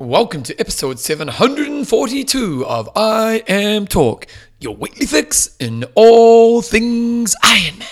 [0.00, 4.24] Welcome to episode 742 of IMTalk,
[4.58, 7.84] your weekly fix in all things Ironman.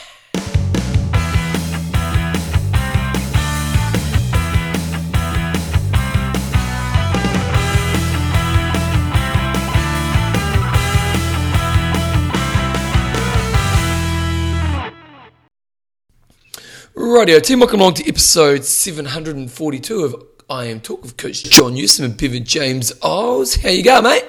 [16.95, 22.45] Radio team, welcome along to episode 742 of IMTalk with Coach John Newsom and Bevan
[22.45, 23.57] James Eyles.
[23.57, 24.25] How you go, mate?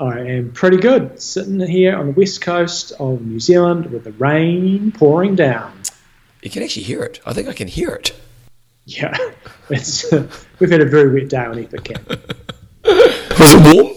[0.00, 1.22] I am pretty good.
[1.22, 5.72] Sitting here on the west coast of New Zealand with the rain pouring down.
[6.42, 7.20] You can actually hear it.
[7.24, 8.12] I think I can hear it.
[8.86, 9.16] Yeah,
[9.70, 10.10] it's
[10.58, 12.08] we've had a very wet day on Epic Camp.
[12.84, 13.92] Was it warm?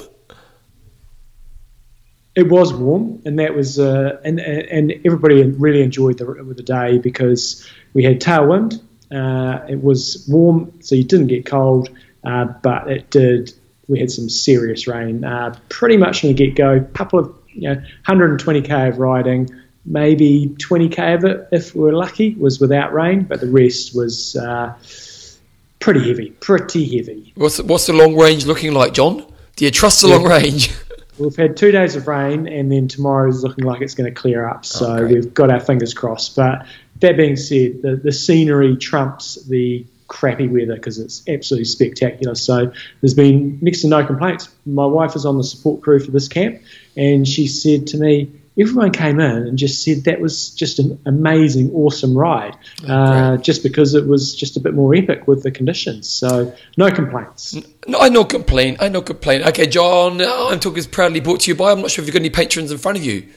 [2.36, 6.98] It was warm, and that was uh, and and everybody really enjoyed the the day
[6.98, 8.82] because we had tailwind.
[9.12, 11.90] Uh, it was warm, so you didn't get cold,
[12.24, 13.54] uh, but it did.
[13.88, 16.76] We had some serious rain, uh, pretty much from the get go.
[16.76, 19.50] A couple of you know 120k of riding,
[19.86, 24.36] maybe 20k of it, if we were lucky, was without rain, but the rest was
[24.36, 24.76] uh,
[25.80, 27.34] pretty heavy, pretty heavy.
[27.36, 29.26] What's what's the long range looking like, John?
[29.56, 30.72] Do you trust the long range?
[31.20, 34.20] We've had two days of rain, and then tomorrow is looking like it's going to
[34.20, 34.66] clear up.
[34.66, 36.36] So we've got our fingers crossed.
[36.36, 36.66] But
[37.02, 42.36] that being said, the, the scenery trumps the crappy weather because it's absolutely spectacular.
[42.36, 44.50] So there's been next to no complaints.
[44.66, 46.62] My wife is on the support crew for this camp,
[46.96, 51.00] and she said to me, everyone came in and just said that was just an
[51.06, 52.58] amazing, awesome ride,
[52.88, 56.10] uh, just because it was just a bit more epic with the conditions.
[56.10, 57.56] So no complaints.
[57.88, 58.78] no, I no complain.
[58.80, 59.44] I no complain.
[59.44, 61.72] Okay, John, uh, IMTalk is proudly brought to you by.
[61.72, 63.28] I'm not sure if you've got any patrons in front of you.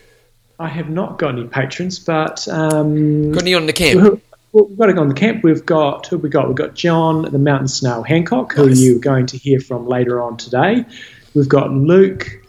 [0.59, 4.21] I have not got any patrons, but um, Got any on the camp?
[4.53, 5.43] well, we've got to go on the camp.
[5.43, 6.47] We've got who have we got?
[6.49, 8.81] We've got John the Mountain Snail Hancock, who Nice.
[8.81, 10.85] you're going to hear from later on today.
[11.35, 12.42] We've got Luke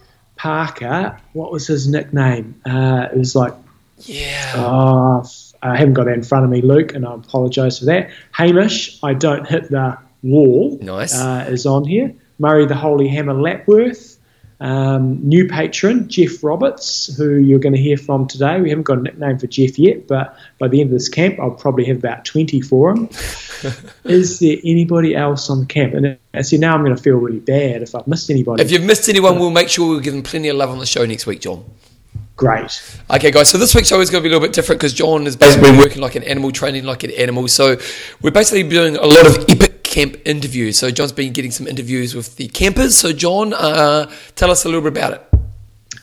[0.44, 1.18] Parker.
[1.32, 2.60] What was his nickname?
[2.66, 3.54] Uh, it was like
[4.00, 4.52] Yeah.
[4.56, 5.24] oh,
[5.62, 8.10] I haven't got that in front of me, Luke, and I apologise for that.
[8.32, 10.78] Hamish, I don't hit the wall.
[10.82, 11.18] Nice.
[11.18, 12.14] Uh, is on here.
[12.38, 14.13] Murray the Holy Hammer Lapworth.
[14.64, 18.62] Um, new patron Jeff Roberts, who you're going to hear from today.
[18.62, 21.38] We haven't got a nickname for Jeff yet, but by the end of this camp,
[21.38, 23.10] I'll probably have about 20 for him.
[24.04, 25.92] Is there anybody else on the camp?
[25.92, 28.62] And I see now I'm going to feel really bad if I've missed anybody.
[28.62, 30.86] If you've missed anyone, we'll make sure we'll give them plenty of love on the
[30.86, 31.62] show next week, John.
[32.36, 32.82] Great.
[33.10, 34.94] Okay, guys, so this week's show is going to be a little bit different because
[34.94, 37.48] John has basically been working like an animal, training like an animal.
[37.48, 37.76] So
[38.22, 40.76] we're basically doing a lot of epic camp interviews.
[40.76, 42.96] So John's been getting some interviews with the campers.
[42.96, 45.22] So, John, uh, tell us a little bit about it.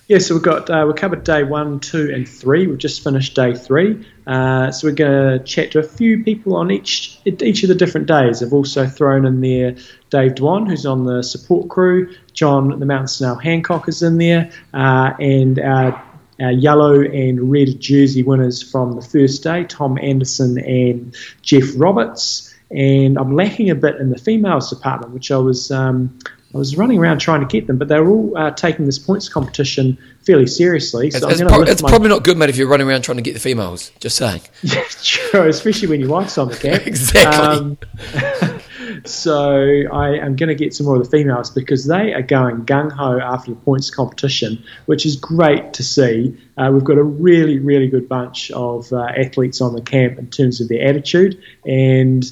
[0.08, 2.68] Yeah, so we've got uh, we covered day one, two, and three.
[2.68, 4.06] We've just finished day three.
[4.28, 7.76] Uh, so we're going to chat to a few people on each each of the
[7.76, 8.42] different days.
[8.42, 9.76] I've also thrown in there
[10.10, 12.14] Dave Dwan, who's on the support crew.
[12.34, 16.04] John, the Mountain Snail Hancock, is in there, uh, and our,
[16.42, 22.51] our yellow and red jersey winners from the first day, Tom Anderson and Jeff Roberts.
[22.76, 26.18] And I'm lacking a bit in the females department, which I was um,
[26.54, 29.00] I was running around trying to get them, but they were all uh, taking this
[29.00, 31.10] points competition fairly seriously.
[31.10, 33.18] So It's, it's, pro- it's my probably not good, mate, if you're running around trying
[33.18, 33.92] to get the females.
[34.00, 34.42] Just saying.
[34.62, 36.86] Yeah, true, especially when your wife's on the camp.
[36.86, 37.78] Exactly.
[38.14, 42.22] Um, so I am going to get some more of the females because they are
[42.22, 46.38] going gung ho after the points competition, which is great to see.
[46.58, 50.28] Uh, we've got a really, really good bunch of uh, athletes on the camp in
[50.28, 52.30] terms of their attitude and.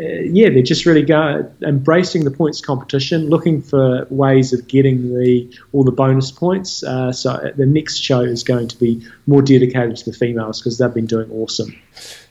[0.00, 5.14] Uh, yeah, they're just really go, embracing the points competition, looking for ways of getting
[5.14, 6.82] the all the bonus points.
[6.82, 10.78] Uh, so the next show is going to be more dedicated to the females because
[10.78, 11.76] they've been doing awesome.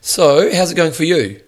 [0.00, 1.40] So, how's it going for you?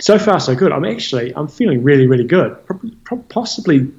[0.00, 0.72] so far so good.
[0.72, 2.56] I'm actually I'm feeling really really good.
[2.66, 3.90] Probably, prob- possibly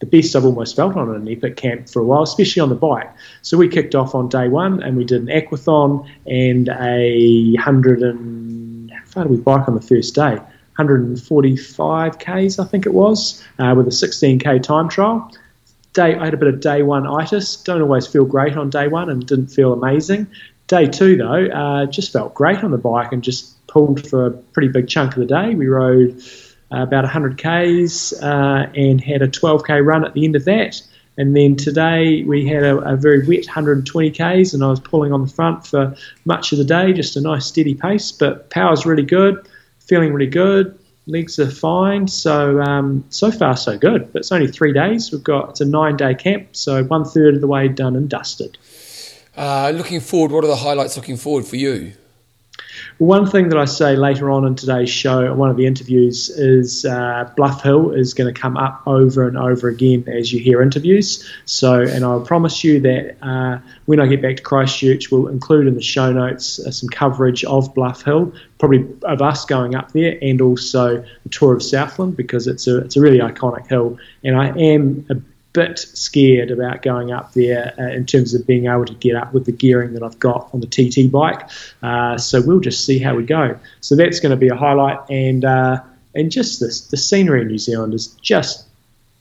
[0.00, 2.74] the best I've almost felt on an epic camp for a while, especially on the
[2.74, 3.10] bike.
[3.42, 8.02] So we kicked off on day one and we did an aquathon and a hundred
[8.02, 8.63] and
[9.22, 10.36] did we bike on the first day?
[10.76, 15.30] 145 k's I think it was uh, with a 16k time trial.
[15.92, 17.56] Day I had a bit of day one itis.
[17.56, 20.26] Don't always feel great on day one and didn't feel amazing.
[20.66, 24.30] Day two though, uh, just felt great on the bike and just pulled for a
[24.30, 25.54] pretty big chunk of the day.
[25.54, 26.20] We rode
[26.72, 30.82] uh, about 100 k's uh, and had a 12k run at the end of that.
[31.16, 35.12] And then today we had a, a very wet 120 k's, and I was pulling
[35.12, 38.10] on the front for much of the day, just a nice steady pace.
[38.10, 42.08] But power's really good, feeling really good, legs are fine.
[42.08, 44.12] So um, so far so good.
[44.12, 45.12] But it's only three days.
[45.12, 48.08] We've got it's a nine day camp, so one third of the way done and
[48.08, 48.58] dusted.
[49.36, 51.92] Uh, looking forward, what are the highlights looking forward for you?
[52.98, 56.84] One thing that I say later on in today's show, one of the interviews, is
[56.84, 60.62] uh, Bluff Hill is going to come up over and over again as you hear
[60.62, 61.28] interviews.
[61.44, 65.66] So, and I'll promise you that uh, when I get back to Christchurch, we'll include
[65.66, 69.92] in the show notes uh, some coverage of Bluff Hill, probably of us going up
[69.92, 73.98] there, and also the tour of Southland because it's a it's a really iconic hill.
[74.22, 75.16] And I am a
[75.54, 79.32] bit scared about going up there uh, in terms of being able to get up
[79.32, 81.48] with the gearing that I've got on the TT bike.
[81.82, 83.58] Uh, so we'll just see how we go.
[83.80, 85.80] So that's going to be a highlight, and uh,
[86.14, 88.66] and just this the scenery in New Zealand is just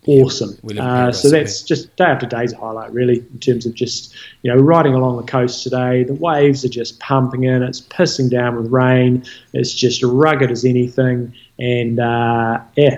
[0.06, 0.58] awesome.
[0.78, 4.54] Uh, so that's just day after day's a highlight, really, in terms of just you
[4.54, 6.04] know riding along the coast today.
[6.04, 7.62] The waves are just pumping in.
[7.62, 9.24] It's pissing down with rain.
[9.54, 12.98] It's just rugged as anything, and uh, yeah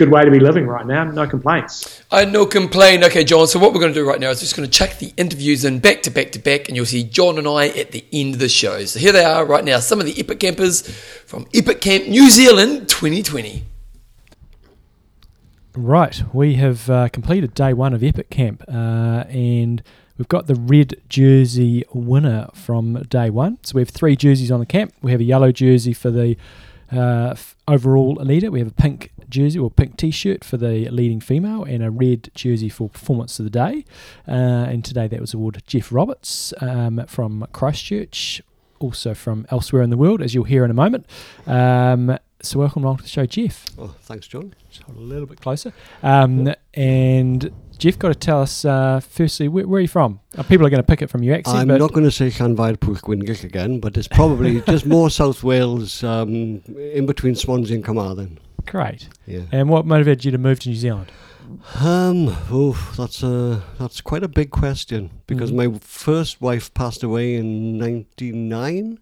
[0.00, 1.04] good way to be living right now.
[1.04, 2.02] No complaints.
[2.10, 3.04] I no complain.
[3.04, 3.46] Okay, John.
[3.46, 5.62] So what we're going to do right now is just going to check the interviews
[5.62, 8.34] in back to back to back, and you'll see John and I at the end
[8.34, 8.82] of the show.
[8.86, 9.78] So here they are right now.
[9.78, 10.88] Some of the Epic Campers
[11.26, 13.64] from Epic Camp New Zealand 2020.
[15.76, 19.82] Right, we have uh, completed day one of Epic Camp, uh, and
[20.16, 23.58] we've got the red jersey winner from day one.
[23.64, 24.94] So we have three jerseys on the camp.
[25.02, 26.36] We have a yellow jersey for the
[26.90, 27.36] uh,
[27.68, 28.50] overall leader.
[28.50, 32.30] We have a pink jersey or pink t-shirt for the leading female and a red
[32.34, 33.84] jersey for performance of the day.
[34.28, 34.32] Uh,
[34.68, 38.42] and today that was awarded Jeff Roberts um, from Christchurch,
[38.78, 41.06] also from elsewhere in the world, as you'll hear in a moment.
[41.46, 43.66] Um, so welcome along to the show, Jeff.
[43.78, 44.54] Oh, thanks, John.
[44.70, 45.72] Just hold a little bit closer.
[46.02, 50.20] Um, and Jeff, got to tell us uh, firstly where, where, are you from?
[50.36, 51.58] Uh, people are going to pick it from your accent.
[51.58, 56.02] I'm not going to say Llanfair Pwllgwyngyll again, but it's probably just more South Wales,
[56.02, 58.38] um, in between Swansea and Carmarthen.
[58.66, 59.08] Great.
[59.26, 59.42] Yeah.
[59.52, 61.10] And what motivated you to move to New Zealand?
[61.80, 65.72] Um, oh, that's a that's quite a big question because mm-hmm.
[65.72, 69.00] my first wife passed away in '99,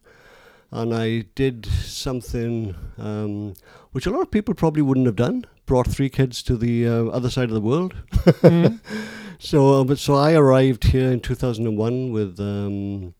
[0.70, 3.54] and I did something um,
[3.92, 5.44] which a lot of people probably wouldn't have done.
[5.66, 7.94] Brought three kids to the uh, other side of the world.
[8.12, 8.76] Mm-hmm.
[9.38, 13.12] so, uh, but so I arrived here in 2001 with um,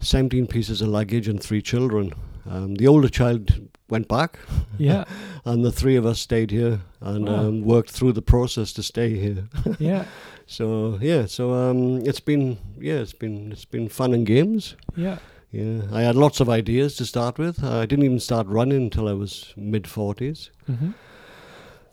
[0.00, 2.14] 17 pieces of luggage and three children.
[2.48, 4.38] Um, the older child went back.
[4.78, 5.04] Yeah.
[5.44, 7.34] and the three of us stayed here and wow.
[7.34, 9.48] um, worked through the process to stay here.
[9.78, 10.04] yeah.
[10.46, 14.76] So yeah, so um, it's been yeah, it's been it's been fun and games.
[14.96, 15.18] Yeah.
[15.50, 17.62] Yeah, I had lots of ideas to start with.
[17.62, 20.50] I didn't even start running until I was mid 40s.
[20.68, 20.90] Mm-hmm.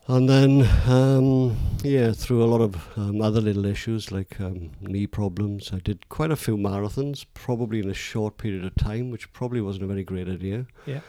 [0.07, 5.05] And then, um, yeah, through a lot of um, other little issues like um, knee
[5.05, 9.31] problems, I did quite a few marathons, probably in a short period of time, which
[9.31, 10.65] probably wasn't a very great idea.
[10.87, 11.01] Yeah.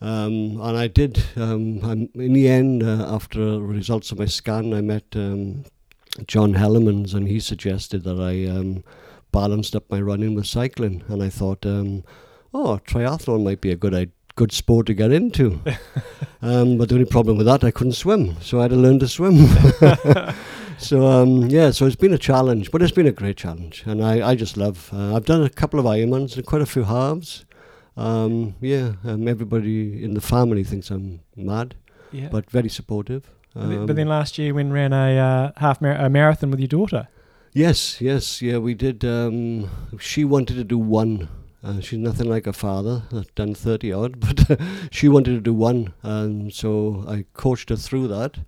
[0.00, 4.80] Um, and I did, um, in the end, uh, after results of my scan, I
[4.80, 5.64] met um,
[6.26, 8.84] John Hellemans and he suggested that I um,
[9.32, 11.02] balanced up my running with cycling.
[11.08, 12.04] And I thought, um,
[12.54, 15.60] oh, triathlon might be a good good sport to get into.
[16.42, 19.00] um, but the only problem with that, I couldn't swim, so I had to learn
[19.00, 19.48] to swim.
[20.78, 24.02] so um, yeah, so it's been a challenge, but it's been a great challenge, and
[24.02, 24.90] I, I just love.
[24.92, 27.44] Uh, I've done a couple of Ironmans and quite a few halves.
[27.98, 31.74] Um, yeah, um, everybody in the family thinks I'm mad,
[32.12, 32.28] yeah.
[32.30, 33.28] but very supportive.
[33.56, 36.68] Um, but then last year, when ran a uh, half mar- a marathon with your
[36.68, 37.08] daughter.
[37.52, 39.04] Yes, yes, yeah, we did.
[39.04, 39.68] Um,
[39.98, 41.28] she wanted to do one.
[41.64, 43.02] Uh, she's nothing like her father,
[43.34, 44.60] done 30 odd, but
[44.92, 45.92] she wanted to do one.
[46.02, 48.38] And so I coached her through that.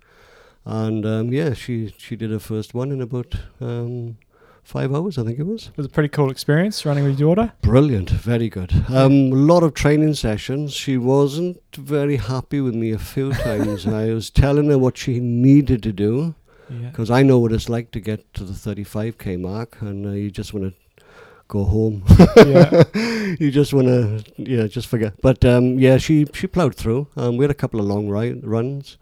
[0.63, 4.17] And um, yeah, she, she did her first one in about um,
[4.63, 5.67] five hours, I think it was.
[5.67, 7.53] It was a pretty cool experience running with your daughter.
[7.61, 8.71] Brilliant, very good.
[8.89, 10.73] Um, a lot of training sessions.
[10.73, 13.85] She wasn't very happy with me a few times.
[13.85, 16.35] And I was telling her what she needed to do
[16.79, 17.17] because yeah.
[17.17, 20.53] I know what it's like to get to the 35k mark, and uh, you just
[20.53, 21.03] want to
[21.47, 22.03] go home.
[22.37, 22.83] yeah.
[23.39, 25.19] you just want to, yeah, just forget.
[25.21, 27.07] But um, yeah, she she ploughed through.
[27.17, 28.97] Um, we had a couple of long ride, runs.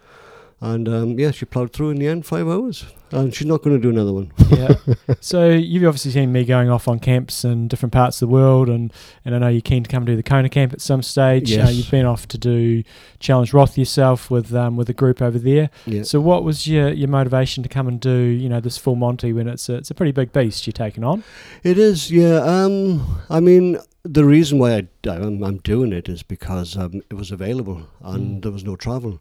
[0.61, 2.85] And um, yeah, she ploughed through in the end, five hours.
[3.11, 4.31] And she's not going to do another one.
[4.51, 4.75] yeah.
[5.19, 8.69] So you've obviously seen me going off on camps in different parts of the world,
[8.69, 8.93] and,
[9.25, 11.49] and I know you're keen to come do the Kona camp at some stage.
[11.49, 11.67] Yes.
[11.67, 12.83] Uh, you've been off to do
[13.19, 15.69] Challenge Roth yourself with um, with a group over there.
[15.85, 16.03] Yeah.
[16.03, 19.33] So what was your, your motivation to come and do you know this full Monty
[19.33, 21.23] when it's a, it's a pretty big beast you're taking on?
[21.63, 22.43] It is, yeah.
[22.43, 27.15] Um, I mean, the reason why I, I'm, I'm doing it is because um, it
[27.15, 28.41] was available and mm.
[28.43, 29.19] there was no travel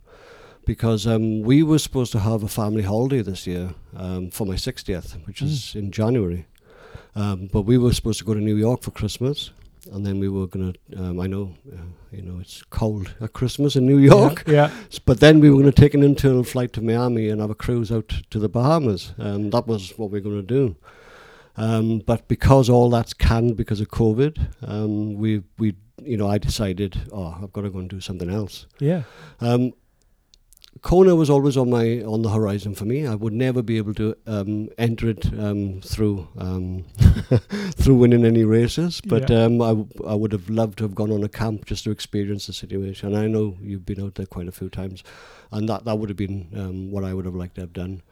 [0.68, 4.54] because um, we were supposed to have a family holiday this year um, for my
[4.54, 5.46] 60th, which mm.
[5.46, 6.44] is in January.
[7.16, 9.50] Um, but we were supposed to go to New York for Christmas,
[9.90, 11.02] and then we were going to.
[11.02, 14.44] Um, I know, uh, you know, it's cold at Christmas in New York.
[14.46, 14.68] Yeah.
[14.68, 14.98] yeah.
[15.06, 17.54] But then we were going to take an internal flight to Miami and have a
[17.54, 20.76] cruise out to the Bahamas, and that was what we were going to do.
[21.56, 26.36] Um, but because all that's canned because of COVID, um, we we you know I
[26.36, 28.66] decided, oh, I've got to go and do something else.
[28.80, 29.04] Yeah.
[29.40, 29.72] Um,
[30.82, 33.06] Kona was always on my on the horizon for me.
[33.06, 36.84] I would never be able to um, enter it um, through um,
[37.76, 39.44] through winning any races, but Yeah.
[39.44, 41.90] um, I, w- I would have loved to have gone on a camp just to
[41.90, 43.14] experience the situation.
[43.14, 45.02] I know you've been out there quite a few times,
[45.50, 48.02] and that that would have been um, what I would have liked to have done.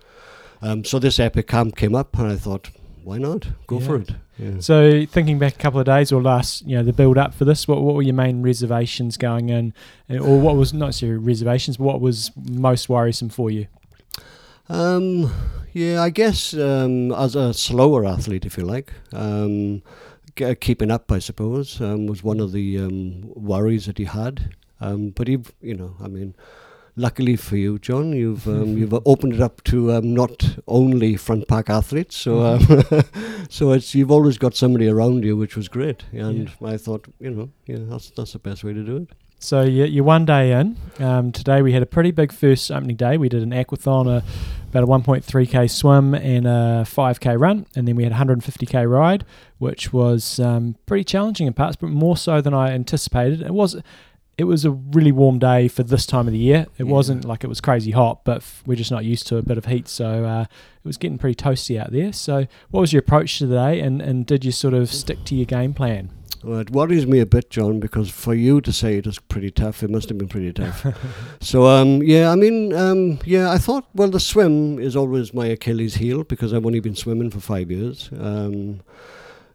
[0.62, 2.70] Um, so this epic camp came up, and I thought,
[3.07, 4.11] why not go for it?
[4.37, 4.59] Yeah.
[4.59, 7.45] So thinking back a couple of days or last, you know, the build up for
[7.45, 9.73] this, what, what were your main reservations going in,
[10.11, 13.69] or what was not your reservations, but what was most worrisome for you?
[14.69, 15.33] Um,
[15.73, 19.83] yeah, I guess um, as a slower athlete, if you like, um,
[20.35, 24.57] g- keeping up, I suppose, um, was one of the um, worries that he had.
[24.81, 26.35] Um, but he, you know, I mean,
[26.97, 31.47] luckily for you, John, you've um, you've opened it up to um, not only front
[31.49, 32.61] pack athletes, so um,
[33.50, 36.05] so it's you've always got somebody around you, which was great.
[36.12, 39.09] And I thought, you know, yeah, that's that's the best way to do it.
[39.38, 40.76] So you- you're one day in.
[40.99, 43.19] Um, today we had a pretty big first opening day.
[43.19, 44.25] We did an aquathon, a,
[44.71, 49.26] about a 1.3k swim and a 5k run, and then we had a 150k ride,
[49.59, 53.43] which was um, pretty challenging in parts, but more so than I anticipated.
[53.43, 53.76] It was.
[54.38, 56.66] It was a really warm day for this time of the year.
[56.76, 56.93] It Yeah.
[56.93, 59.57] wasn't like it was crazy hot, but f- we're just not used to a bit
[59.57, 62.12] of heat, so uh, it was getting pretty toasty out there.
[62.12, 65.25] So, what was your approach to the day, and, and did you sort of stick
[65.25, 66.11] to your game plan?
[66.45, 69.50] Well, it worries me a bit, John, because for you to say it was pretty
[69.50, 70.87] tough, it must have been pretty tough.
[71.40, 75.47] so, um, yeah, I mean, um, yeah, I thought, well, the swim is always my
[75.47, 78.11] Achilles heel because I've only been swimming for five years.
[78.21, 78.81] Um,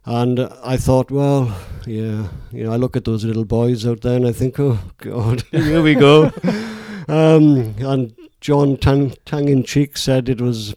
[0.05, 1.55] and I thought, well,
[1.85, 4.79] yeah, you know, I look at those little boys out there and I think, oh,
[4.97, 6.31] God, here we go.
[7.07, 10.73] um, and John, tongue, tongue in cheek, said it was,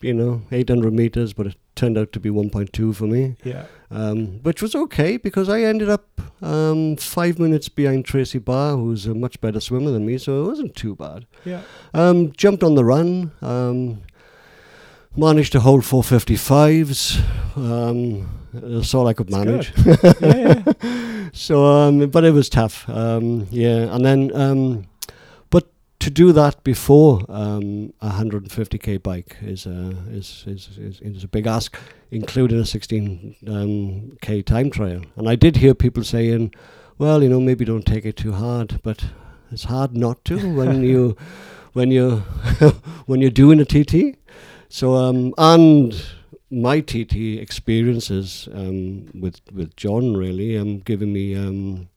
[0.00, 3.66] you know, 800 meters, but it turned out to be 1.2 for me Yeah.
[3.90, 9.06] um, which was okay because I ended up um, five minutes behind Tracy Barr, who's
[9.06, 11.26] a much better swimmer than me, so it wasn't too bad.
[11.44, 11.62] Yeah.
[11.94, 14.02] Um, jumped on the run, um,
[15.16, 17.22] managed to hold 455s.
[17.56, 19.72] Um, that's all I could manage.
[20.20, 21.28] yeah, yeah.
[21.32, 22.88] so, um, but it was tough.
[22.88, 24.86] Um, yeah, and then, um,
[25.50, 25.68] but
[26.00, 31.28] to do that before um, a 150k bike is a is, is is is a
[31.28, 31.76] big ask,
[32.10, 35.02] including a 16k um, time trial.
[35.16, 36.54] And I did hear people saying,
[36.98, 39.04] "Well, you know, maybe don't take it too hard," but
[39.50, 41.16] it's hard not to when you
[41.72, 42.16] when you
[43.06, 44.16] when you're doing a TT.
[44.68, 45.94] So um, and
[46.50, 51.88] my TT experiences um, with with John really um, giving me um,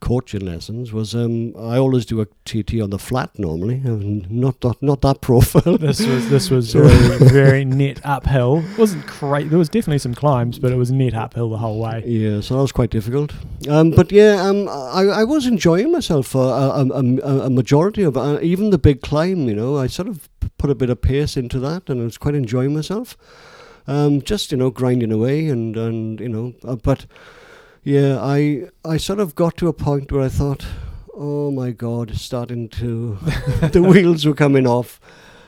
[0.00, 3.76] coaching lessons was um, I always do a TT on the flat normally,
[4.28, 5.78] not that not that profile.
[5.78, 8.62] This was this was So- very very net uphill.
[8.72, 9.48] It wasn't great.
[9.50, 12.02] There was definitely some climbs, but it was net uphill the whole way.
[12.06, 13.32] Yeah, so that was quite difficult.
[13.68, 18.02] Um, but yeah, um, I, I was enjoying myself for a, a, a, a majority
[18.02, 19.48] of uh, even the big climb.
[19.48, 22.18] You know, I sort of put a bit of pace into that, and I was
[22.18, 23.16] quite enjoying myself.
[23.88, 27.06] Um, just you know, grinding away, and and you know, uh, but
[27.86, 30.66] yeah, I I sort of got to a point where I thought,
[31.14, 33.16] oh my god, it's starting to
[33.72, 35.00] the wheels were coming off.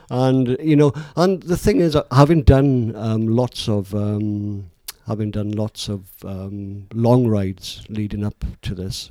[0.09, 4.71] And you know, and the thing is, having done um, lots of um,
[5.09, 9.11] having done lots of um, long rides leading up to this.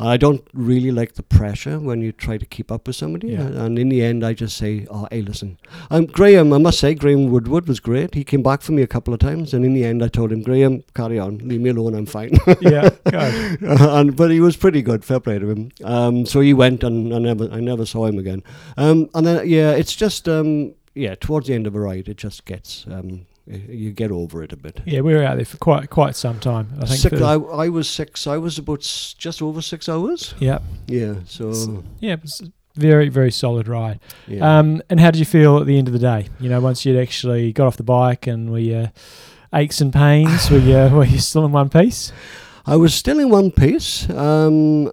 [0.00, 3.28] I don't really like the pressure when you try to keep up with somebody.
[3.28, 3.42] Yeah.
[3.42, 5.58] And in the end, I just say, oh, hey, listen.
[5.90, 8.14] Um, Graham, I must say, Graham Woodward was great.
[8.14, 9.52] He came back for me a couple of times.
[9.52, 11.38] And in the end, I told him, Graham, carry on.
[11.38, 11.94] Leave me alone.
[11.94, 12.38] I'm fine.
[12.60, 15.04] Yeah, and but he was pretty good.
[15.04, 15.70] Fair play to him.
[15.82, 18.42] Um, so he went, and I never, I never saw him again.
[18.76, 22.16] Um, and then yeah, it's just um, yeah, towards the end of a ride, it
[22.16, 23.26] just gets um,
[23.68, 24.80] you get over it a bit.
[24.86, 26.68] Yeah, we were out there for quite quite some time.
[26.80, 27.00] I think.
[27.00, 28.26] Six, I, I was six.
[28.26, 30.34] I was about s- just over six hours.
[30.38, 31.14] yeah, Yeah.
[31.26, 34.00] So yeah, it was a very very solid ride.
[34.26, 34.58] yeah.
[34.58, 36.28] Um, and how did you feel at the end of the day?
[36.38, 38.62] You know, once you'd actually got off the bike and we.
[38.62, 38.90] you
[39.52, 40.48] aches and pains?
[40.48, 42.12] were you were you still in one piece?
[42.66, 44.08] I was still in one piece.
[44.10, 44.84] Um,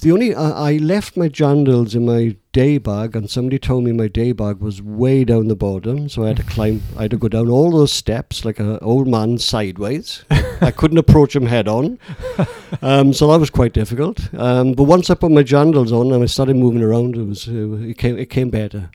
[0.00, 3.92] the only I, I left my jandals in my day bag, and somebody told me
[3.92, 6.82] my day bag was way down the bottom, so I had to climb.
[6.96, 10.24] I had to go down all those steps like an old man sideways.
[10.60, 11.98] I couldn't approach him head on,
[12.82, 14.32] um, so that was quite difficult.
[14.34, 17.46] Um, but once I put my jandals on and I started moving around, it was
[17.48, 18.90] it came it came better.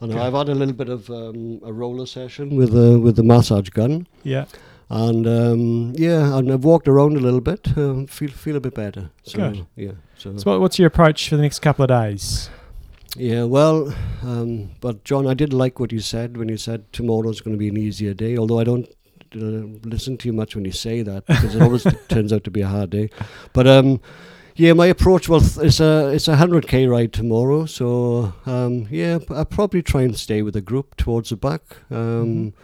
[0.00, 0.20] And Okay.
[0.20, 3.68] I've had a little bit of um, a roller session with the with the massage
[3.68, 4.06] gun.
[4.22, 4.46] Yeah,
[4.92, 7.68] And um, yeah, and I've walked around a little bit.
[7.76, 9.10] Um, feel feel a bit better.
[9.22, 9.66] So, Good.
[9.76, 9.92] Yeah.
[10.18, 12.50] So, So what, what's your approach for the next couple of days?
[13.16, 13.44] yeah.
[13.44, 17.54] Well, um, but John, I did like what you said when you said tomorrow's going
[17.54, 18.36] to be an easier day.
[18.36, 18.86] Although I don't
[19.36, 22.50] uh, listen to you much when you say that because it always turns out to
[22.50, 23.10] be a hard day.
[23.52, 24.00] But um,
[24.56, 28.88] yeah, my approach well, th- it's a it's a hundred k ride tomorrow, so um,
[28.90, 31.62] yeah, I'll probably try and stay with the group towards the back.
[31.92, 32.54] Um,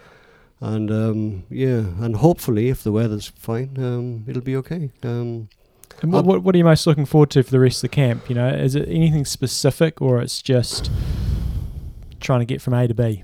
[0.59, 4.89] And um, yeah, and hopefully, if the weather's fine, um, it'll be okay.
[5.03, 5.49] Um,
[6.01, 7.95] And what, what, what are you most looking forward to for the rest of the
[7.95, 8.27] camp?
[8.29, 10.89] You know, is it anything specific or it's just
[12.19, 13.23] trying to get from A to B?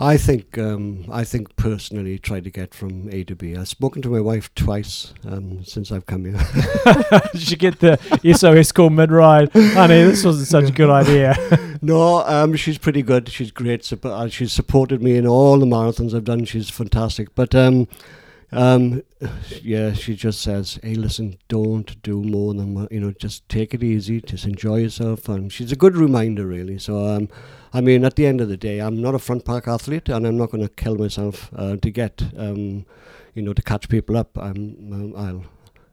[0.00, 3.56] I think um, I think personally try to get from A to B.
[3.56, 6.38] I've spoken to my wife twice um, since I've come here.
[7.34, 7.98] you should get the
[8.32, 9.50] SOS call mid ride.
[9.52, 11.36] Honey, this wasn't such a good idea.
[11.82, 13.28] no, um, she's pretty good.
[13.28, 13.92] She's great.
[14.04, 16.44] Uh, she's supported me in all the marathons I've done.
[16.44, 17.34] She's fantastic.
[17.34, 17.88] But um,
[18.52, 19.02] um,
[19.62, 23.10] yeah, she just says, "Hey, listen, don't do more than you know.
[23.10, 24.20] Just take it easy.
[24.20, 26.78] Just enjoy yourself." And she's a good reminder, really.
[26.78, 27.28] So um,
[27.72, 30.26] I mean, at the end of the day, I'm not a front pack athlete, and
[30.26, 32.86] I'm not going to kill myself uh, to get, um,
[33.34, 34.36] you know, to catch people up.
[34.38, 35.44] I'm, um, I'll,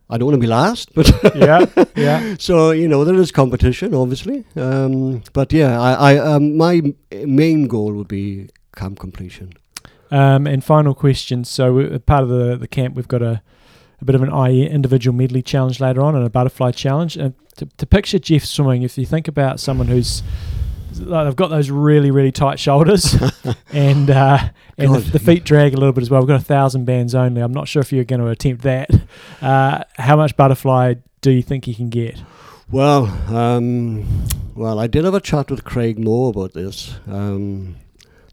[0.09, 1.65] I don't want to be last, but yeah,
[1.95, 2.35] yeah.
[2.37, 4.45] so you know there is competition, obviously.
[4.55, 9.53] Um, but yeah, I, I um, my main goal would be camp completion.
[10.11, 11.43] Um, and final question.
[11.43, 13.41] So, we- part of the, the camp, we've got a,
[13.99, 17.17] a bit of an IE individual medley challenge later on and a butterfly challenge.
[17.17, 20.21] And to, to picture Jeff swimming, if you think about someone who's
[20.99, 23.15] like, they've got those really, really tight shoulders
[23.73, 26.21] and uh, and the, the feet drag a little bit as well.
[26.21, 27.41] We've got a thousand bands only.
[27.41, 28.89] I'm not sure if you're going to attempt that.
[29.41, 32.21] Uh, how much butterfly do you think you can get?
[32.71, 34.05] Well, um,
[34.55, 36.95] well, I did have a chat with Craig Moore about this.
[37.07, 37.75] Um,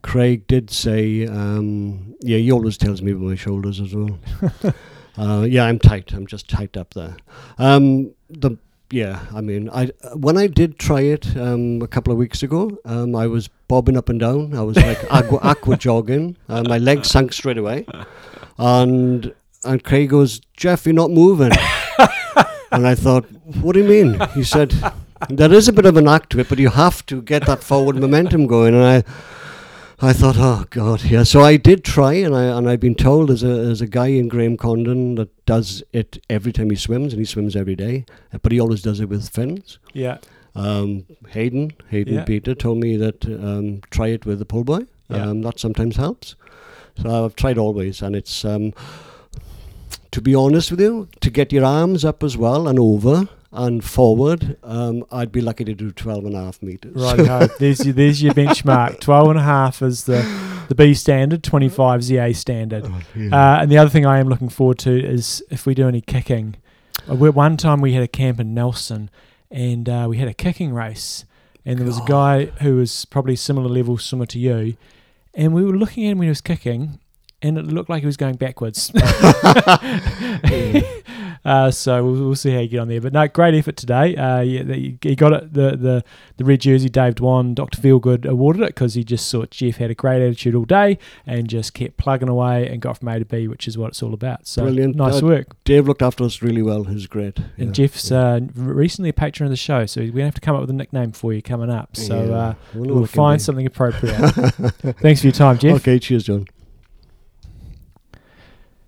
[0.02, 4.18] Craig did say, um, yeah, he always tells me about my shoulders as well.
[5.18, 6.12] uh, yeah, I'm tight.
[6.12, 7.16] I'm just tight up there.
[7.58, 8.56] Um, the
[8.92, 12.78] yeah, I mean, I when I did try it um, a couple of weeks ago,
[12.84, 14.54] um, I was bobbing up and down.
[14.54, 16.36] I was like aqua, aqua jogging.
[16.48, 17.86] Uh, my legs sank straight away,
[18.58, 19.34] and
[19.64, 21.52] and Craig goes, Jeff, you're not moving.
[22.72, 23.24] and I thought,
[23.60, 24.20] what do you mean?
[24.34, 24.74] He said,
[25.28, 27.62] there is a bit of an act to it, but you have to get that
[27.62, 28.74] forward momentum going.
[28.74, 29.04] And I,
[30.04, 31.22] I thought, oh God, yeah.
[31.22, 34.08] So I did try, and I and I've been told there's a there's a guy
[34.08, 38.04] in Graham Condon that does it every time he swims, and he swims every day,
[38.42, 39.78] but he always does it with fins.
[39.92, 40.18] Yeah.
[40.56, 42.24] Um, Hayden, Hayden Yeah.
[42.24, 44.86] Peter told me that um, try it with a pull boy.
[45.08, 45.28] Yeah.
[45.28, 46.34] Um, that sometimes helps.
[47.00, 48.74] So I've tried always, and it's um,
[50.10, 53.84] to be honest with you, to get your arms up as well and over and
[53.84, 56.94] forward, um, I'd be lucky to do 12 and a half meters.
[56.94, 59.00] Right, no, there's your, there's your benchmark.
[59.00, 60.22] 12 and a half is the,
[60.68, 62.86] the B standard, 25 is the A standard.
[62.86, 66.00] Uh, and the other thing I am looking forward to is if we do any
[66.00, 66.56] kicking.
[67.08, 69.10] Uh, One time we had a camp in Nelson
[69.50, 71.26] and uh, we had a kicking race.
[71.64, 74.76] And there was a guy who was probably similar level, similar to you.
[75.34, 76.98] And we were looking at him when he was kicking,
[77.40, 78.90] and it looked like he was going backwards.
[81.44, 83.00] uh, so we'll, we'll see how you get on there.
[83.00, 84.14] But no, great effort today.
[84.16, 84.62] Uh, yeah,
[85.02, 85.52] he got it.
[85.52, 86.04] The, the
[86.36, 87.80] the red jersey, Dave Dwan, Dr.
[87.80, 91.48] Feelgood awarded it because he just thought Jeff had a great attitude all day and
[91.48, 94.14] just kept plugging away and got from A to B, which is what it's all
[94.14, 94.46] about.
[94.46, 94.96] So Brilliant.
[94.96, 95.64] nice Uh, work.
[95.64, 96.84] Dave looked after us really well.
[96.84, 97.38] He's great.
[97.58, 97.72] And Yeah.
[97.72, 100.54] Jeff's uh, recently a patron of the show, so we're going to have to come
[100.54, 101.96] up with a nickname for you coming up.
[101.96, 102.32] So Yeah.
[102.36, 104.14] uh, we'll can find something appropriate.
[105.00, 105.76] Thanks for your time, Jeff.
[105.76, 106.46] Okay, cheers, John.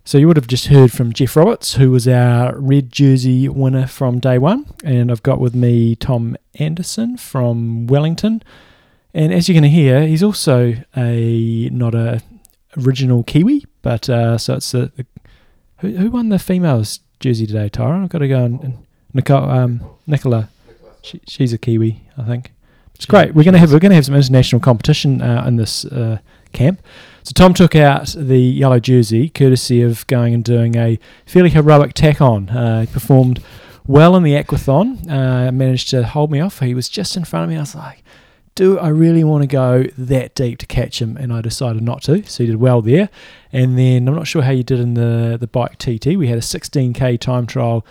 [0.07, 3.87] So you would have just heard from Jeff Roberts, who was our red jersey winner
[3.87, 8.43] from day one, and I've got with me Tom Anderson from Wellington.
[9.15, 12.21] And as you're going to hear, he's also a not a
[12.77, 14.93] original Kiwi, but uh, so it's a,
[15.79, 18.03] who, who won the females jersey today, Tyrone?
[18.03, 20.51] I've got to go and, and Nicole, um, Nicola.
[21.01, 22.53] She, she's a Kiwi, I think.
[22.95, 23.35] It's great.
[23.35, 26.19] We're going to have we're going to have some international competition uh, in this uh,
[26.53, 26.83] camp.
[27.25, 31.95] So Tom took out the yellow jersey, courtesy of going and doing a fairly heroic
[31.95, 32.51] tack on.
[32.51, 33.43] Uh, he performed
[33.87, 36.61] well in the aquathon, uh, managed to hold me off.
[36.61, 37.57] He was just in front of me.
[37.57, 38.05] I was like,
[38.55, 41.17] do I really want to go that deep to catch him?
[41.17, 42.23] And I decided not to.
[42.25, 43.09] So he did well there.
[43.53, 46.19] And then I'm not sure how you did in the, the bike TT.
[46.19, 47.87] We had a 16k time trial,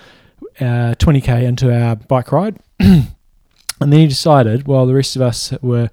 [0.60, 2.60] uh, 20k into our bike ride.
[2.80, 3.08] and
[3.80, 5.90] then he decided, while the rest of us were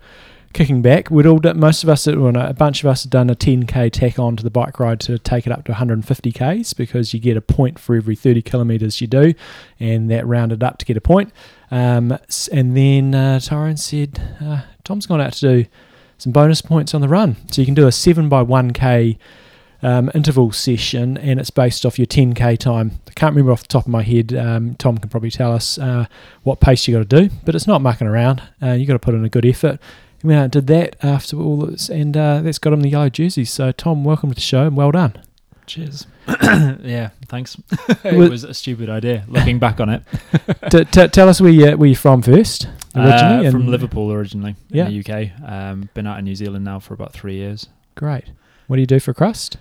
[0.52, 1.10] kicking back.
[1.10, 4.18] We'd all most of us, well, a bunch of us had done a 10k tack
[4.18, 7.36] on to the bike ride to take it up to 150 k's because you get
[7.36, 9.34] a point for every 30 kilometres you do,
[9.78, 11.32] and that rounded up to get a point.
[11.70, 12.18] Um,
[12.52, 15.70] and then uh, Tyrone said, uh, Tom's gone out to do
[16.18, 19.18] some bonus points on the run, so you can do a seven by 1k.
[19.82, 23.00] Um, interval session and it's based off your 10k time.
[23.08, 24.34] I can't remember off the top of my head.
[24.34, 26.04] Um, Tom can probably tell us uh,
[26.42, 28.42] what pace you got to do, but it's not mucking around.
[28.62, 29.80] Uh, you got to put in a good effort.
[30.20, 32.90] He went out and did that after all this, and uh, that's got him the
[32.90, 33.44] yellow jersey.
[33.44, 35.14] So, Tom, welcome to the show and well done.
[35.66, 36.06] Cheers.
[36.42, 37.56] yeah, thanks.
[38.04, 39.24] it Was- was a stupid idea.
[39.28, 40.02] Looking back on it,
[40.70, 43.46] T- t- tell us where you where you from first originally.
[43.46, 44.88] Uh, from Liverpool originally Yeah.
[44.88, 45.30] in the UK.
[45.48, 47.68] Um, been out in New Zealand now for about three years.
[47.94, 48.24] Great.
[48.66, 49.56] What do you do for Crust?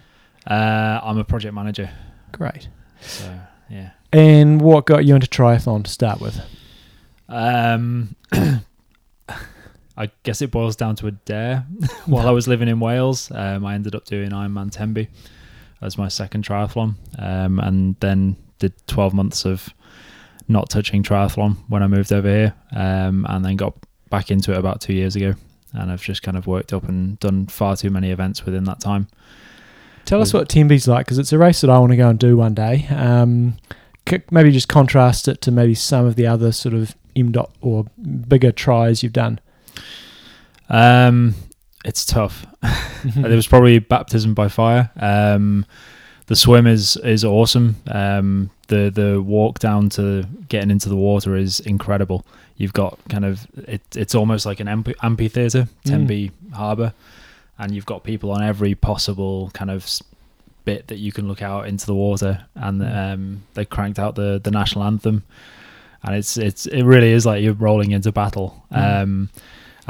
[0.48, 1.90] Uh, I'm a project manager,
[2.32, 2.70] Great.
[3.02, 3.92] so yeah.
[4.12, 6.42] And what got you into triathlon to start with?
[7.28, 8.16] Um,
[10.00, 11.66] I guess it boils down to a dare.
[12.06, 15.10] While I was living in Wales, um, I ended up doing Ironman Tenby
[15.82, 19.74] as my second triathlon, um, and then did 12 months of
[20.48, 23.76] not touching triathlon when I moved over here, um, and then got
[24.10, 25.36] back into it about two years ago.
[25.74, 28.80] And I've just kind of worked up and done far too many events within that
[28.80, 29.08] time.
[30.06, 32.18] Tell us what Tenby's like because it's a race that I want to go and
[32.18, 32.88] do one day.
[32.90, 33.58] Um,
[34.32, 37.86] maybe just contrast it to maybe some of the other sort of M dot or
[38.28, 39.40] bigger tries you've done.
[40.70, 41.36] Um,
[41.86, 42.46] it's tough.
[43.16, 44.92] It was probably baptism by fire.
[45.00, 45.66] Um,
[46.28, 47.78] the swim is is awesome.
[47.88, 52.26] Um, the the walk down to getting into the water is incredible.
[52.58, 56.32] You've got kind of it, it's almost like an amphi- amphitheater, Mm.
[56.54, 56.94] Harbour,
[57.58, 59.88] and you've got people on every possible kind of
[60.66, 62.44] bit that you can look out into the water.
[62.56, 63.14] And Mm.
[63.14, 65.24] um, they cranked out the the national anthem,
[66.04, 68.62] and it's it's it really is like you're rolling into battle.
[68.74, 69.30] Mm.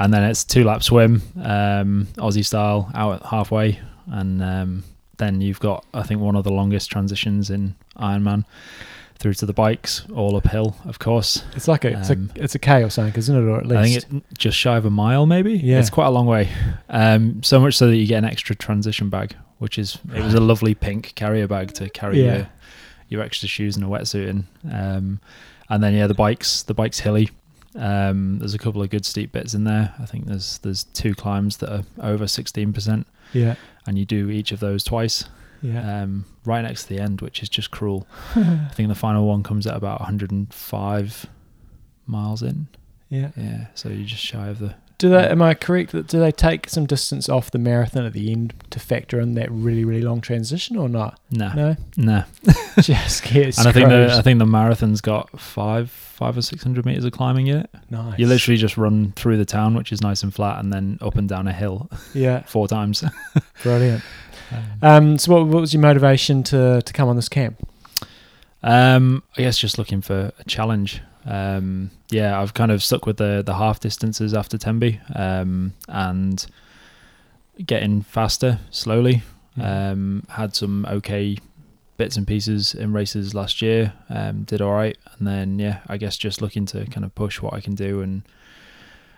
[0.01, 4.83] And then it's two lap swim, um, Aussie style, out halfway, and um,
[5.17, 8.45] then you've got I think one of the longest transitions in Ironman
[9.17, 11.43] through to the bikes, all uphill, of course.
[11.53, 13.41] It's like a it's Um, a it's a K or something, isn't it?
[13.51, 15.53] Or at least I think it's just shy of a mile, maybe.
[15.57, 15.79] Yeah.
[15.79, 16.47] it's quite a long way.
[16.89, 20.33] Um, so much so that you get an extra transition bag, which is it was
[20.33, 22.35] a lovely pink carrier bag to carry Yeah.
[22.38, 22.47] your
[23.09, 24.47] your extra shoes and a wetsuit in.
[24.71, 25.19] Um,
[25.67, 27.29] and then yeah, the bikes the bike's hilly.
[27.80, 29.94] Um, there's a couple of good steep bits in there.
[30.00, 33.56] I think there's there's two climbs that are over 16%, yeah
[33.89, 35.26] and you do each of those twice,
[35.63, 36.04] yeah.
[36.04, 38.08] um, right next to the end, which is just cruel.
[38.36, 41.26] I think the final one comes at about 105
[42.06, 42.68] miles in.
[43.10, 43.32] yeah.
[43.36, 45.29] Yeah, so you're just shy of the Do they?
[45.29, 48.53] Am I correct that do they take some distance off the marathon at the end
[48.69, 51.19] to factor in that really really long transition or not?
[51.31, 52.23] no, No, no.
[52.81, 54.13] just get And I think the.
[54.13, 57.69] I think the marathon's got five five or six hundred meters of climbing in it.
[57.89, 58.19] nice.
[58.19, 61.15] You literally just run through the town, which is nice and flat, and then up
[61.15, 63.01] and down a hill yeah, four times.
[63.63, 64.03] brilliant.
[64.81, 67.65] Um, so what, what was your motivation to to come on this camp?
[68.62, 71.01] Um, I guess just looking for a challenge.
[71.25, 76.45] Um, yeah, I've kind of stuck with the the half distances after Tenby, um, and
[77.65, 79.23] getting faster slowly.
[79.62, 81.38] Um, had some okay
[81.97, 83.93] bits and pieces in races last year.
[84.10, 87.41] Um, did all right, and then yeah, I guess just looking to kind of push
[87.41, 88.23] what I can do and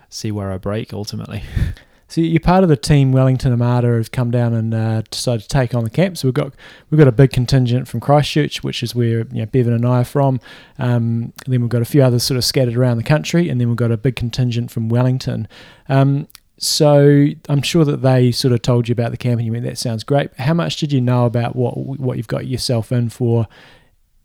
[0.09, 1.43] see where I break ultimately.
[2.11, 3.13] So you're part of the team.
[3.13, 6.17] Wellington Armada have come down and uh, decided to take on the camp.
[6.17, 6.51] So we've got
[6.89, 10.01] we've got a big contingent from Christchurch, which is where you know, Bevan and I
[10.01, 10.41] are from.
[10.77, 13.69] Um, then we've got a few others sort of scattered around the country, and then
[13.69, 15.47] we've got a big contingent from Wellington.
[15.87, 19.53] Um, so I'm sure that they sort of told you about the camp, and you
[19.53, 22.91] went, "That sounds great." How much did you know about what what you've got yourself
[22.91, 23.47] in for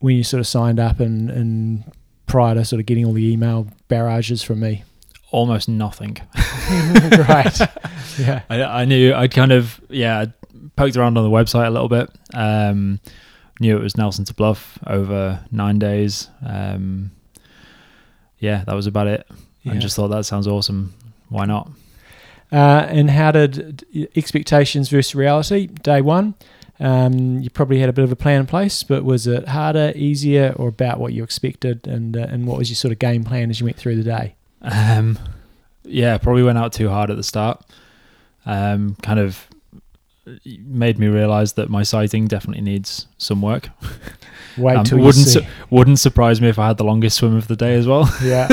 [0.01, 1.85] when you sort of signed up and, and
[2.27, 4.83] prior to sort of getting all the email barrages from me?
[5.37, 6.16] Almost nothing.
[7.29, 7.61] right.
[8.18, 8.40] Yeah.
[8.49, 10.25] I, I knew I'd kind of yeah
[10.75, 12.09] poked around on the website a little bit.
[12.33, 12.99] Um,
[13.61, 16.31] knew it was Nelson to Bluff over nine days.
[16.42, 17.11] Um,
[18.38, 19.27] yeah, that was about it.
[19.64, 19.75] Yeah.
[19.75, 20.94] I just thought that sounds awesome.
[21.29, 21.68] Why not?
[22.51, 23.85] Uh, and how did
[24.16, 26.37] expectations versus reality day one?
[26.81, 29.92] Um, you probably had a bit of a plan in place, but was it harder,
[29.94, 31.87] easier, or about what you expected?
[31.87, 34.03] And uh, and what was your sort of game plan as you went through the
[34.05, 34.36] day?
[34.62, 35.18] Um,
[35.84, 37.64] yeah, probably went out too hard at the start.
[38.44, 39.46] Um, kind of
[40.64, 43.68] made me realise that my sighting definitely needs some work.
[44.56, 45.40] Wait Um, till you wouldn't see.
[45.40, 48.08] su- wouldn't surprise me if I had the longest swim of the day as well.
[48.24, 48.48] yeah,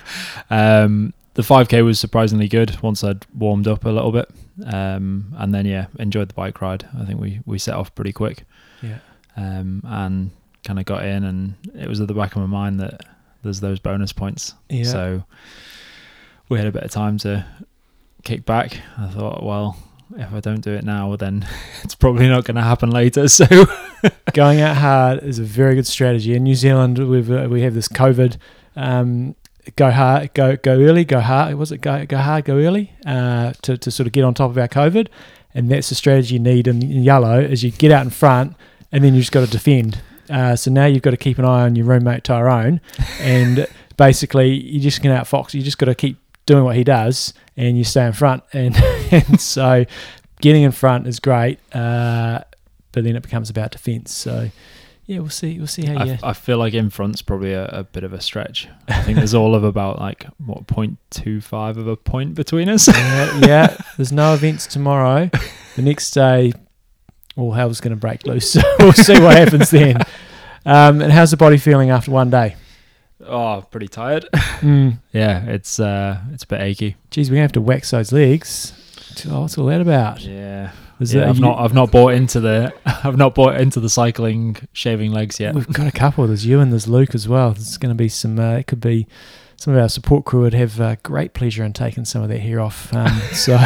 [0.50, 4.28] um, the 5k was surprisingly good once I'd warmed up a little bit,
[4.66, 6.86] um, and then yeah, enjoyed the bike ride.
[6.98, 8.44] I think we we set off pretty quick,
[8.82, 8.98] yeah,
[9.36, 10.30] um, and
[10.64, 13.00] kind of got in, and it was at the back of my mind that
[13.46, 14.54] there's those bonus points.
[14.68, 14.84] yeah.
[14.84, 15.24] So
[16.48, 17.44] we had a bit of time to
[18.24, 18.78] kick back.
[18.98, 19.76] I thought, well,
[20.16, 21.46] if I don't do it now, then
[21.82, 23.26] it's probably not going to happen later.
[23.28, 23.46] So
[24.34, 26.34] Going out hard is a very good strategy.
[26.34, 28.36] In New Zealand, we've uh, we have this COVID.
[28.76, 29.34] Um,
[29.74, 31.54] go hard, go go early, go hard.
[31.54, 32.92] Was it go go hard, go early?
[33.06, 35.08] Uh, to to sort of get on top of our COVID,
[35.54, 37.40] and that's the strategy you need in, in yellow.
[37.40, 38.54] Is you get out in front,
[38.92, 40.00] and then you just got to defend.
[40.30, 42.80] Uh, so now you've got to keep an eye on your roommate Tyrone,
[43.20, 45.54] and basically you just can outfox.
[45.54, 48.42] You just got to keep doing what he does, and you stay in front.
[48.52, 48.76] And
[49.10, 49.84] and so
[50.40, 51.58] getting in front is great.
[51.74, 52.40] Uh,
[52.92, 54.14] but then it becomes about defence.
[54.14, 54.50] So
[55.06, 55.58] yeah, we'll see.
[55.58, 56.18] We'll see how you.
[56.22, 58.68] I, I feel like in front's probably a, a bit of a stretch.
[58.88, 62.88] I think there's all of about like what 0.25 of a point between us.
[62.88, 65.30] yeah, yeah, there's no events tomorrow.
[65.76, 66.52] The next day,
[67.36, 68.50] all hell's going to break loose.
[68.52, 69.98] So we'll see what happens then.
[70.64, 72.56] Um, and how's the body feeling after one day?
[73.26, 74.26] oh, pretty tired.
[74.56, 74.98] Mm.
[75.12, 76.96] Yeah, it's uh, it's a bit achy.
[77.10, 78.72] Geez, we're going to have to wax those legs.
[79.30, 80.22] Oh, what's all that about?
[80.22, 81.28] Yeah, Is yeah.
[81.28, 82.72] I've you- not I've not bought into the
[83.04, 85.54] I've not bought into the cycling shaving legs yet.
[85.54, 86.26] We've got a couple.
[86.26, 87.52] There's you and there's Luke as well.
[87.52, 88.38] There's going to be some.
[88.38, 89.06] Uh, it could be
[89.56, 92.40] some of our support crew would have uh, great pleasure in taking some of their
[92.40, 92.92] hair off.
[92.94, 93.58] Um, so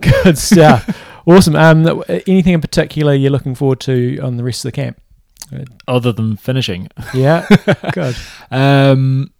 [0.00, 0.84] good stuff.
[1.26, 1.56] Awesome.
[1.56, 5.00] Um, anything in particular you're looking forward to on the rest of the camp?
[5.86, 7.46] Other than finishing, Yeah.
[7.92, 8.16] good.
[8.50, 9.30] um,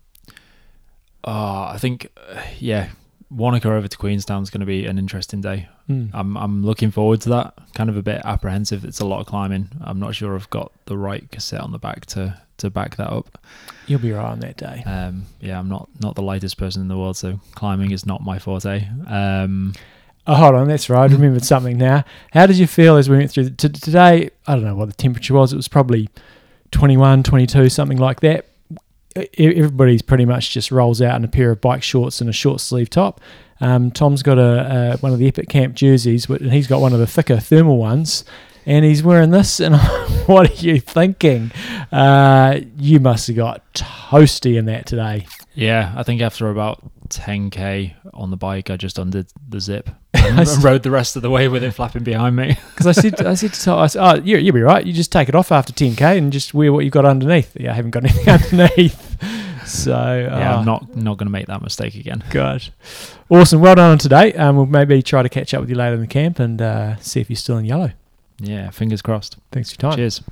[1.25, 2.91] oh, I think uh, yeah,
[3.31, 5.69] Wanaka over to Queenstown is going to be an interesting day.
[5.89, 6.11] Mm.
[6.15, 7.55] I'm I'm looking forward to that.
[7.75, 8.85] Kind of a bit apprehensive.
[8.85, 9.69] It's a lot of climbing.
[9.81, 13.11] I'm not sure I've got the right cassette on the back to to back that
[13.11, 13.39] up.
[13.87, 14.83] You'll be right on that day.
[14.87, 18.23] Um, yeah, I'm not not the lightest person in the world, so climbing is not
[18.23, 18.87] my forte.
[19.07, 19.75] Um,
[20.27, 20.69] Oh, hold on.
[20.69, 21.11] That's right.
[21.11, 22.05] I remembered something now.
[22.33, 24.31] How did you feel as we went through t- today?
[24.47, 25.53] I don't know what the temperature was.
[25.53, 26.09] It was probably
[26.71, 28.47] 21, 22, something like that.
[29.39, 32.61] Everybody's pretty much just rolls out in a pair of bike shorts and a short
[32.61, 33.21] sleeve top.
[33.61, 36.93] Um, Tom's got a, a one of the Epic Camp jerseys, and he's got one
[36.93, 38.25] of the thicker thermal ones,
[38.67, 39.61] and he's wearing this.
[39.65, 39.77] And
[40.27, 41.53] what are you thinking?
[41.93, 45.27] Uh, you must have got toasty in that today.
[45.55, 46.83] yeah, I think after about
[47.19, 51.31] 10k on the bike, I just undid the zip and rode the rest of the
[51.31, 52.57] way with it flapping behind me.
[52.75, 54.85] Because I said, I said to Tom, I said, oh, you, you'll be right.
[54.85, 57.57] You just take it off after 10k and just wear what you've got underneath.
[57.59, 59.17] Yeah, I haven't got anything underneath.
[59.67, 62.23] So Yeah, uh, I'm not not going to make that mistake again.
[62.31, 62.69] God,
[63.31, 63.61] awesome.
[63.61, 64.33] Well done on today.
[64.35, 66.97] Um, we'll maybe try to catch up with you later in the camp and uh,
[66.97, 67.93] see if you're still in yellow.
[68.41, 69.39] Yeah, fingers crossed.
[69.53, 69.99] Thanks for your time.
[69.99, 70.23] Cheers.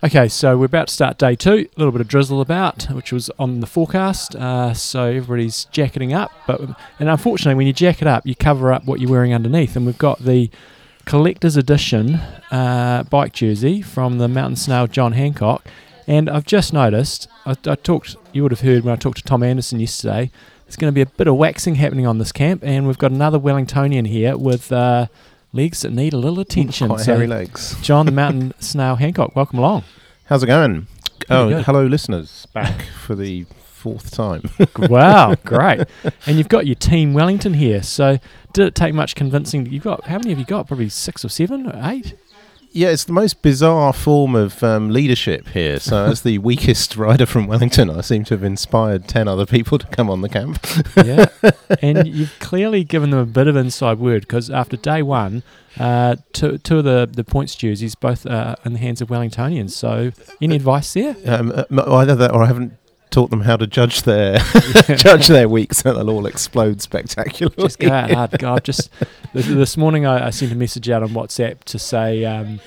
[0.00, 1.68] Okay, so we're about to start day two.
[1.76, 4.36] A little bit of drizzle about, which was on the forecast.
[4.36, 6.60] Uh, so everybody's jacketing up, but
[7.00, 9.74] and unfortunately, when you jacket up, you cover up what you're wearing underneath.
[9.74, 10.50] And we've got the
[11.04, 12.14] collector's edition
[12.52, 15.66] uh, bike jersey from the Mountain Snail John Hancock.
[16.06, 19.24] And I've just noticed, I, I talked, you would have heard when I talked to
[19.24, 20.30] Tom Anderson yesterday.
[20.64, 23.10] There's going to be a bit of waxing happening on this camp, and we've got
[23.10, 25.06] another Wellingtonian here with uh,
[25.52, 26.88] legs that need a little attention.
[26.88, 27.76] Quite So, hairy legs.
[27.82, 29.84] John the Mountain Snail Hancock, welcome along.
[30.26, 30.86] How's it going?
[31.30, 31.64] oh, good.
[31.64, 32.46] hello, listeners.
[32.52, 34.42] Back for the fourth time.
[34.88, 35.82] wow, great.
[36.26, 37.82] And you've got your team Wellington here.
[37.82, 38.18] So
[38.52, 39.66] did it take much convincing?
[39.66, 40.66] You've got how many have you got?
[40.66, 42.14] Probably six or seven or eight.
[42.78, 45.80] Yeah, it's the most bizarre form of um, leadership here.
[45.80, 49.78] So, as the weakest rider from Wellington, I seem to have inspired 10 other people
[49.78, 50.64] to come on the camp.
[50.96, 51.26] Yeah.
[51.82, 55.42] and you've clearly given them a bit of inside word because after day one,
[55.80, 59.72] uh, two, two of the, the points jerseys both uh, in the hands of Wellingtonians.
[59.72, 61.16] So any advice there?
[61.26, 62.77] Um, uh, either that or I haven't
[63.10, 64.38] taught them how to judge their
[64.96, 67.56] judge their week so they'll all explode spectacularly.
[67.58, 68.38] Just go out hard.
[68.38, 68.90] God, just
[69.32, 72.60] this, this morning I, I sent a message out on WhatsApp to say um,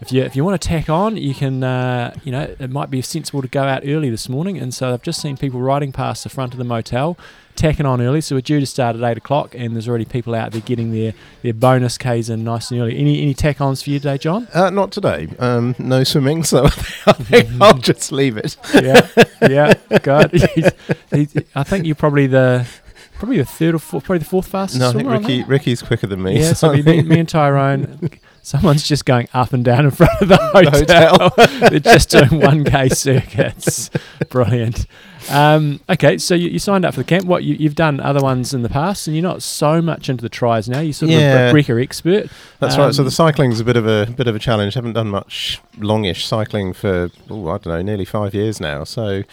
[0.00, 1.64] if you if you want to tack on, you can.
[1.64, 4.58] Uh, you know, it might be sensible to go out early this morning.
[4.58, 7.16] And so I've just seen people riding past the front of the motel,
[7.54, 8.20] tacking on early.
[8.20, 10.92] So we're due to start at eight o'clock, and there's already people out there getting
[10.92, 12.98] their their bonus K's in nice and early.
[12.98, 14.48] Any any tack ons for you today, John?
[14.52, 15.28] Uh, not today.
[15.38, 16.64] Um, no swimming, so
[17.06, 18.56] I think I'll just leave it.
[18.74, 19.08] yeah,
[19.42, 20.32] yeah, God.
[20.32, 20.70] He's,
[21.10, 22.66] he's, I think you're probably the
[23.14, 24.80] probably the third or fourth, probably the fourth fastest.
[24.80, 25.42] No, I think Ricky.
[25.44, 26.38] Ricky's quicker than me.
[26.40, 28.10] Yeah, so I me, me and Tyrone.
[28.46, 31.68] Someone's just going up and down in front of the The hotel.
[31.68, 33.90] They're just doing 1K circuits.
[34.28, 34.86] Brilliant.
[35.28, 37.24] Um, okay, so you, you signed up for the camp.
[37.24, 40.22] What you, you've done other ones in the past, and you're not so much into
[40.22, 40.78] the tries now.
[40.78, 41.48] You're sort of Yeah.
[41.50, 42.30] a Brecker expert.
[42.60, 42.94] That's right.
[42.94, 44.74] So Um, the cycling's a bit of a bit of a challenge.
[44.74, 48.84] haven't done much longish cycling for oh, I don't know, nearly five years now.
[48.84, 49.24] So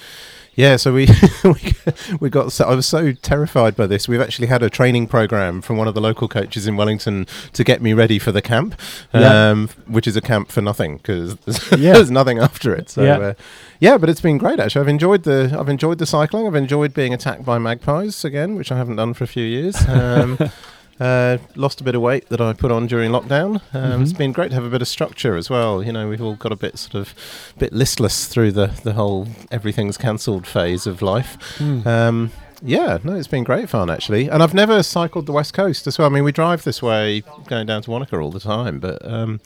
[0.55, 1.07] yeah, so we
[1.43, 1.73] we,
[2.19, 2.51] we got.
[2.51, 4.07] So I was so terrified by this.
[4.07, 7.63] We've actually had a training program from one of the local coaches in Wellington to
[7.63, 8.79] get me ready for the camp,
[9.13, 9.49] Yeah.
[9.49, 11.93] um, which is a camp for nothing because there's, Yeah.
[11.93, 12.89] there's nothing after it.
[12.89, 13.17] So Yeah.
[13.17, 13.33] uh,
[13.79, 14.81] yeah, but it's been great actually.
[14.81, 16.47] I've enjoyed the I've enjoyed the cycling.
[16.47, 19.75] I've enjoyed being attacked by magpies again, which I haven't done for a few years.
[19.87, 20.37] Um,
[20.99, 23.61] Uh, lost a bit of weight that I put on during lockdown.
[23.73, 24.17] Um, It's Mhm.
[24.17, 25.81] been great to have a bit of structure as well.
[25.83, 27.13] You know, we've all got a bit sort of
[27.57, 31.37] bit listless through the the whole everything's cancelled phase of life.
[31.57, 31.87] Hmm.
[31.87, 32.31] Um,
[32.63, 35.97] yeah, no, it's been great fun actually, and I've never cycled the west coast as
[35.97, 36.07] well.
[36.07, 39.03] I mean, we drive this way going down to Wanaka all the time, but.
[39.05, 39.39] Um,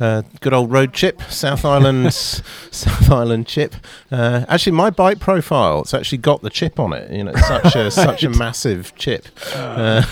[0.00, 3.74] uh, good old road chip, South Island, South Island chip.
[4.12, 7.10] Uh, actually, my bike profile, it's actually got the chip on it.
[7.10, 9.26] You know, it's such a such a massive chip.
[9.56, 10.02] Uh,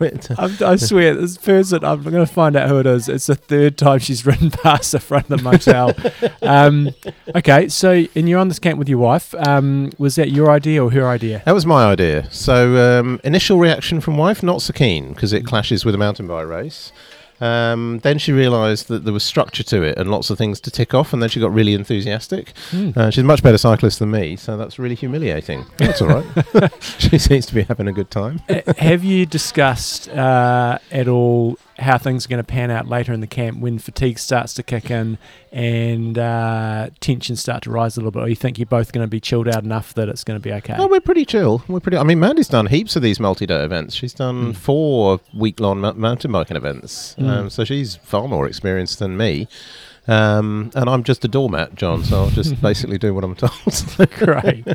[0.00, 0.30] quit.
[0.38, 3.06] I'm, I swear, this person, I'm going to find out who it is.
[3.06, 5.94] It's the third time she's ridden past the front of the motel.
[6.40, 6.94] um,
[7.34, 9.34] okay, so, and you're on this camp with your wife.
[9.34, 11.42] Um, was that your idea or her idea?
[11.44, 12.30] That was my idea.
[12.30, 16.26] So, um, initial reaction from wife, not so keen because it clashes with a mountain
[16.26, 16.92] bike race.
[17.40, 20.70] Um, then she realised that there was structure to it and lots of things to
[20.70, 22.52] tick off, and then she got really enthusiastic.
[22.70, 22.90] Hmm.
[22.94, 25.64] Uh, she's a much better cyclist than me, so that's really humiliating.
[25.78, 26.72] That's all right.
[26.98, 28.40] she seems to be having a good time.
[28.48, 33.12] Uh, have you discussed uh, at all how things are going to pan out later
[33.12, 35.18] in the camp when fatigue starts to kick in
[35.50, 38.22] and uh, tensions start to rise a little bit?
[38.22, 40.42] Or you think you're both going to be chilled out enough that it's going to
[40.42, 40.76] be okay?
[40.78, 41.62] Oh, we're pretty chill.
[41.68, 41.96] We're pretty.
[41.96, 43.94] I mean, Mandy's done heaps of these multi-day events.
[43.94, 44.56] She's done Mm.
[44.56, 47.28] four week-long mountain biking events, Mm.
[47.28, 49.48] um, so she's far more experienced than me.
[50.08, 52.04] Um, and I'm just a doormat, John.
[52.04, 54.10] So I'll just basically do what I'm told.
[54.18, 54.66] Great.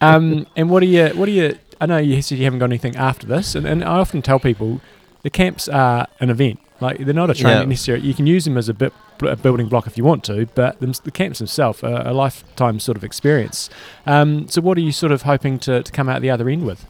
[0.00, 1.08] Um, and what do you?
[1.08, 1.58] What do you?
[1.80, 4.38] I know you said you haven't got anything after this, and, and I often tell
[4.38, 4.80] people
[5.22, 6.58] the camps are an event.
[6.80, 7.64] Like they're not a training Yeah.
[7.68, 8.06] necessarily.
[8.06, 10.80] You can use them as a bit a building block if you want to, but
[10.80, 13.68] them, the camps themselves are a lifetime sort of experience.
[14.06, 16.64] Um, so what are you sort of hoping to, to come out the other end
[16.64, 16.86] with?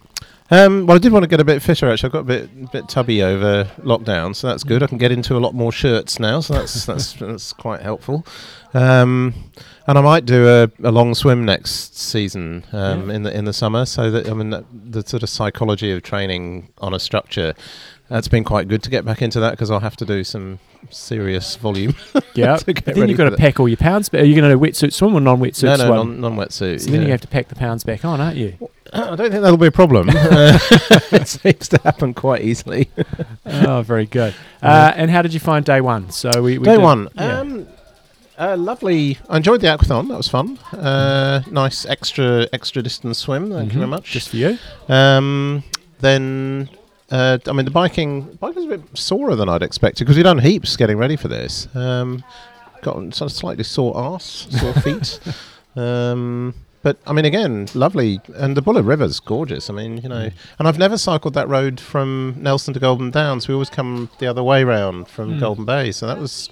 [0.52, 1.88] Um, well, I did want to get a bit fitter.
[1.90, 4.82] Actually, I got a bit bit tubby over lockdown, so that's good.
[4.82, 8.24] I can get into a lot more shirts now, so that's that's that's quite helpful.
[8.74, 9.34] Um,
[9.86, 13.16] and I might do a, a long swim next season um, Yeah.
[13.16, 13.84] in the in the summer.
[13.86, 17.54] So that I mean, that, the sort of psychology of training on a structure.
[18.10, 20.58] That's been quite good to get back into that because I'll have to do some
[20.90, 21.94] serious volume.
[22.34, 22.56] Yeah.
[22.56, 24.08] then you've got to pack all your pounds.
[24.08, 26.20] But are you going to wetsuit swim or non-wetsuit No, no, swim?
[26.20, 26.80] non, non-wetsuit.
[26.80, 28.56] so then you have to pack the pounds back on, aren't you?
[28.92, 30.08] I don't think that'll be a problem.
[30.08, 30.58] Uh,
[31.12, 32.88] it seems to happen quite easily.
[33.46, 34.34] oh, very good.
[34.62, 36.10] Uh, and how did you find day one?
[36.10, 37.08] So we, we Day did- one.
[37.14, 37.40] yeah.
[37.40, 37.66] Um,
[38.38, 39.18] uh, lovely.
[39.28, 40.08] I enjoyed the aquathon.
[40.08, 40.56] That was fun.
[40.72, 43.52] Uh, nice extra extra distance swim.
[43.52, 44.10] Thank you very much.
[44.10, 44.56] Just for you.
[44.88, 45.62] Um,
[45.98, 46.70] then,
[47.10, 50.38] uh, I mean, the biking biking's a bit sorer than I'd expected because we'd done
[50.38, 51.68] heaps getting ready for this.
[51.74, 52.22] Um,
[52.82, 55.20] got sort of slightly sore arse, sore feet.
[55.76, 59.68] Um, but I mean, again, lovely, and the Buller River's gorgeous.
[59.68, 60.32] I mean, you know, Mm.
[60.58, 63.48] and I've never cycled that road from Nelson to Golden Downs.
[63.48, 65.40] We always come the other way round from Mm.
[65.40, 66.48] Golden Bay, so that was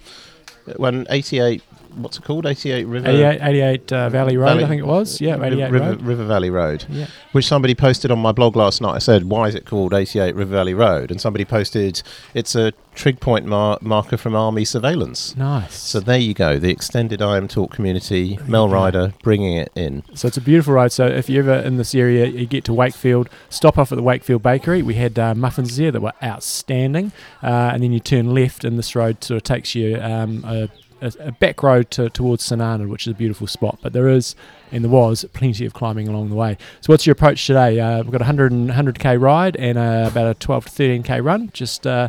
[0.76, 1.62] when 88.
[1.98, 2.46] What's it called?
[2.46, 5.20] 88 River 88, 88 uh, Valley Road, Valley- I think it was.
[5.20, 6.02] Yeah, 88 River, Road.
[6.02, 7.06] River Valley Road Yeah.
[7.32, 8.94] which somebody posted on my blog last night.
[8.94, 12.02] I said, "Why is it called 88 River Valley Road?" And somebody posted,
[12.34, 15.74] "It's a trig point mar- marker from Army surveillance." Nice.
[15.74, 18.68] So there you go, the extended I am talk community, Mel.
[18.68, 20.02] Ryder bringing it in.
[20.14, 20.92] So it's a beautiful road.
[20.92, 24.02] So if you're ever in this area, you get to Wakefield, stop off at the
[24.02, 24.82] Wakefield Bakery.
[24.82, 28.78] We had uh, muffins there that were outstanding, uh, and then you turn left, and
[28.78, 30.68] this road sort of takes you um, a,
[31.00, 33.78] a, back road to, towards St Arnaud, which is a beautiful spot.
[33.82, 34.34] But there is,
[34.72, 36.56] and there was, plenty of climbing along the way.
[36.80, 37.80] So what's your approach today?
[37.80, 41.24] Uh, we've got a 100 and 100k ride and uh, about a 12 to 13k
[41.24, 41.50] run.
[41.52, 42.08] Just uh,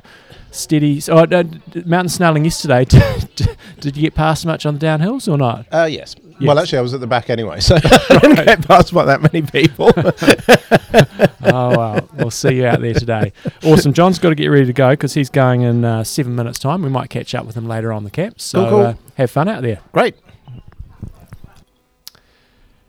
[0.52, 1.00] steady.
[1.00, 2.86] So, d- mountain snarling yesterday.
[3.80, 5.66] Did you get past much on the downhills or not?
[5.72, 6.16] Uh, yes.
[6.40, 6.48] Yes.
[6.48, 9.22] Well, actually, I was at the back anyway, so I didn't get past by that
[9.22, 9.92] many people.
[11.54, 13.34] oh well, we'll see you out there today.
[13.64, 13.92] Awesome.
[13.92, 16.82] John's got to get ready to go because he's going in uh, seven minutes' time.
[16.82, 18.40] We might catch up with him later on the camp.
[18.40, 18.80] So Cool, cool.
[18.88, 19.80] Uh, have fun out there.
[19.92, 20.16] Great.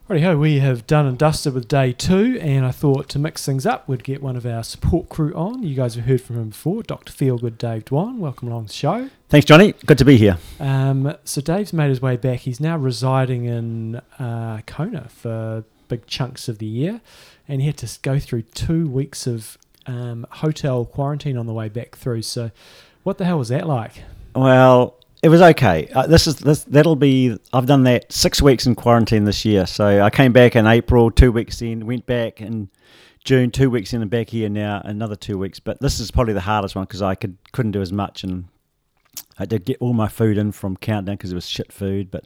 [0.06, 3.64] Righty-ho, we have done and dusted with day two, and I thought to mix things
[3.64, 5.62] up, we'd get one of our support crew on.
[5.62, 7.12] You guys have heard from him before, Dr.
[7.12, 8.18] Feelgood Dave Dwan.
[8.18, 9.10] Welcome along the show.
[9.30, 9.74] Thanks, Johnny.
[9.86, 10.38] Good to be here.
[10.58, 12.40] Um, so Dave's made his way back.
[12.40, 17.00] He's now residing in uh, Kona for big chunks of the year,
[17.46, 21.68] and he had to go through two weeks of um, hotel quarantine on the way
[21.68, 22.22] back through.
[22.22, 22.50] So,
[23.04, 24.02] what the hell was that like?
[24.34, 25.88] Well, it was okay.
[25.94, 27.38] Uh, this is this that'll be.
[27.52, 29.64] I've done that six weeks in quarantine this year.
[29.64, 32.68] So I came back in April, two weeks in, went back in
[33.22, 35.60] June, two weeks in, and back here now another two weeks.
[35.60, 38.46] But this is probably the hardest one because I could couldn't do as much and.
[39.38, 42.24] I did get all my food in from Countdown because it was shit food, but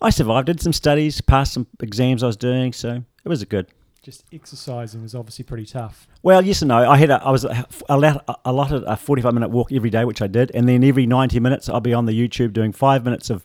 [0.00, 0.46] I survived.
[0.46, 3.68] Did some studies, passed some exams I was doing, so it was a good.
[4.02, 6.06] Just exercising was obviously pretty tough.
[6.22, 6.90] Well, yes and no.
[6.90, 7.46] I had a, I was
[7.88, 11.40] allowed allotted a forty-five minute walk every day, which I did, and then every ninety
[11.40, 13.44] minutes I'll be on the YouTube doing five minutes of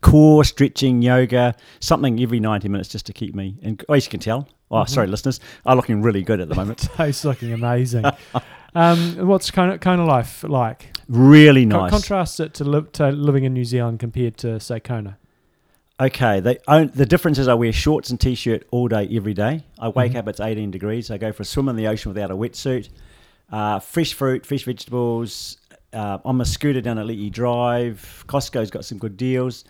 [0.00, 3.58] core stretching, yoga, something every ninety minutes just to keep me.
[3.62, 4.92] And oh, as you can tell, oh, mm-hmm.
[4.92, 6.88] sorry, listeners, I'm looking really good at the moment.
[6.98, 8.04] Dave's looking amazing.
[8.74, 10.92] um, what's kind of kind of life like?
[11.08, 11.90] really nice.
[11.90, 15.16] contrast it to, li- to living in New Zealand compared to say Kona.
[16.00, 19.64] Okay, they own, the difference is I wear shorts and t-shirt all day, every day.
[19.78, 20.16] I wake Mhm.
[20.18, 21.10] up, it's 18 degrees.
[21.10, 22.88] I go for a swim in the ocean without a wetsuit.
[23.50, 25.56] Uh, fresh fruit, fresh vegetables.
[25.92, 28.24] Uh, I'm a scooter down at Ali'i Drive.
[28.28, 29.64] Costco's got some good deals.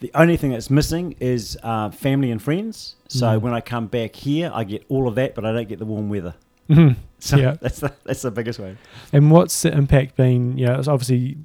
[0.00, 2.96] The only thing that's missing is uh, family and friends.
[3.08, 3.40] So Mm.
[3.40, 5.86] when I come back here, I get all of that, but I don't get the
[5.86, 6.34] warm weather.
[6.68, 6.96] Mhm.
[7.22, 7.56] So Yeah.
[7.60, 8.78] that's the, that's the biggest one.
[9.12, 10.58] And what's the impact been?
[10.58, 11.36] You know, it's obviously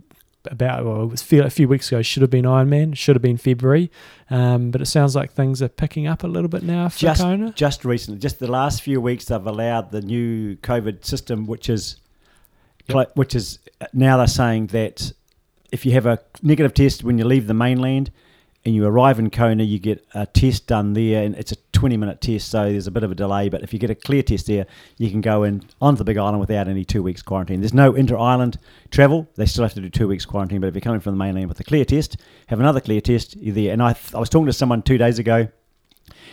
[0.50, 2.02] about well, it was a few weeks ago.
[2.02, 2.96] Should have been Ironman.
[2.98, 3.92] Should have been February.
[4.30, 7.22] Um, but it sounds like things are picking up a little bit now for Just
[7.22, 7.52] Kona.
[7.54, 11.98] just recently, just the last few weeks, they've allowed the new COVID system, which is
[12.90, 13.60] cl- which is
[13.94, 15.12] now they're saying that
[15.72, 18.10] if you have a negative test when you leave the mainland
[18.68, 21.96] and you arrive in Kona, you get a test done there, and it's a 20
[21.96, 23.48] minute test, so there's a bit of a delay.
[23.48, 24.66] But if you get a clear test there,
[24.98, 27.62] you can go in onto the Big Island without any two weeks quarantine.
[27.62, 28.58] There's no inter island
[28.92, 30.60] travel; they still have to do two weeks quarantine.
[30.60, 33.38] But if you're coming from the mainland with a clear test, have another clear test,
[33.38, 33.72] you're there.
[33.72, 35.48] And I, I was talking to someone two days ago,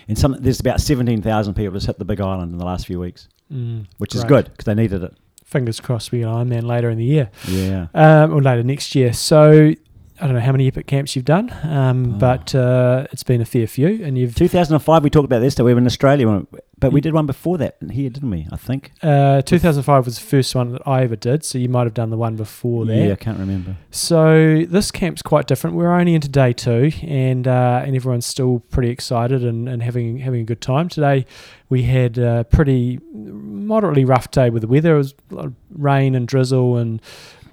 [0.08, 2.98] and some there's about 17,000 people just hit the Big Island in the last few
[2.98, 5.14] weeks, Mm, which is good because they needed it.
[5.44, 7.86] Fingers crossed we get Ironman later in the year, Yeah.
[7.94, 9.12] um, or later next year.
[9.12, 9.74] So
[10.20, 12.18] I don't know how many epic camps you've done, um, Oh.
[12.18, 15.56] but uh, it's been a fair few, and you've 2005, we talked about this.
[15.56, 16.46] That we were in Australia,
[16.78, 18.46] but we did one before that here, didn't we?
[18.52, 18.92] I think.
[19.02, 21.44] uh, 2005 was the first one that I ever did.
[21.44, 22.94] So you might have done the one before that.
[22.96, 23.76] Yeah, I can't remember.
[23.90, 25.74] So this camp's quite different.
[25.76, 30.18] We're only into day two, and uh, and everyone's still pretty excited and, and having
[30.18, 30.88] having a good time.
[30.88, 31.26] Today
[31.68, 34.94] we had a pretty moderately rough day with the weather.
[34.94, 37.00] It was a lot of rain and drizzle, and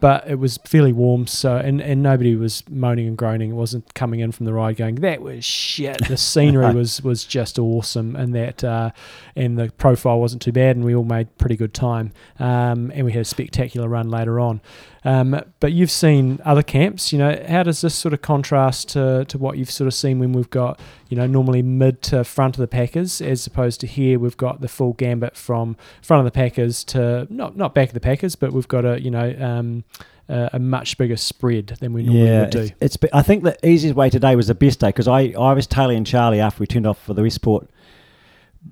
[0.01, 1.27] but it was fairly warm.
[1.27, 3.51] So and, and nobody was moaning and groaning.
[3.51, 6.05] It wasn't coming in from the ride going that was shit.
[6.07, 8.91] The scenery was was just awesome, and that uh,
[9.35, 12.11] and the profile wasn't too bad, and we all made pretty good time.
[12.39, 14.59] Um, and we had a spectacular run later on.
[15.03, 19.25] Um, but you've seen other camps, you know, how does this sort of contrast to,
[19.25, 20.79] to what you've sort of seen when we've got,
[21.09, 24.61] you know, normally mid to front of the Packers, as opposed to here we've got
[24.61, 28.35] the full gambit from front of the Packers to not not back of the Packers,
[28.35, 29.83] but we've got a you know um,
[30.29, 32.59] a, a much bigger spread than we normally yeah, would do.
[32.79, 32.97] it's, it's.
[33.11, 36.03] I think the easiest way today was the best day because I, I was tailing
[36.03, 37.67] Charlie after we turned off for the Westport,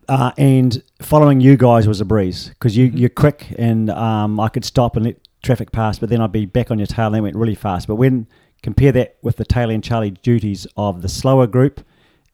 [0.07, 2.99] uh, and following you guys was a breeze because you Mhm.
[2.99, 6.45] you're quick and um, I could stop and let traffic pass, but then I'd be
[6.45, 7.87] back on your tail and they went really fast.
[7.87, 8.27] But when
[8.61, 11.81] compare that with the tail tailing Charlie duties of the slower group,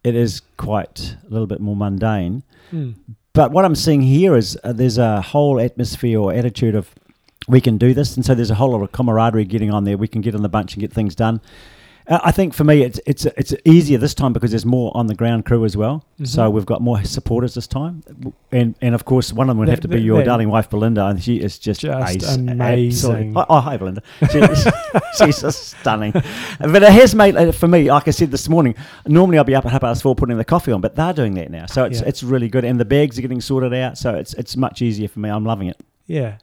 [0.04, 2.44] it is quite a little bit more mundane.
[2.70, 2.92] Hmm.
[3.34, 6.94] But what I'm seeing here is uh, there's a whole atmosphere or attitude of
[7.48, 9.98] we can do this, and so there's a whole lot of camaraderie getting on there.
[9.98, 11.42] We can get in the bunch and get things done.
[12.08, 15.08] Uh, I think for me, it's it's it's easier this time because there's more on
[15.08, 16.06] the ground crew as well.
[16.24, 16.54] So Mhm.
[16.54, 18.04] we've got more supporters this time,
[18.52, 20.26] and and of course one of them would That- have to be that- your that-
[20.26, 22.36] darling wife Belinda, and she is just, Just ace.
[22.36, 23.34] amazing.
[23.36, 24.02] Oh, oh, hi Belinda,
[24.32, 24.68] she's,
[25.18, 26.12] she's just stunning.
[26.12, 28.76] But it has made uh, for me, like I said this morning.
[29.08, 31.34] Normally I'll be up at half past four putting the coffee on, but they're doing
[31.36, 32.08] that now, so it's Yeah.
[32.08, 35.08] it's really good, and the bags are getting sorted out, so it's it's much easier
[35.08, 35.30] for me.
[35.30, 35.78] I'm loving it.
[36.08, 36.34] Yeah,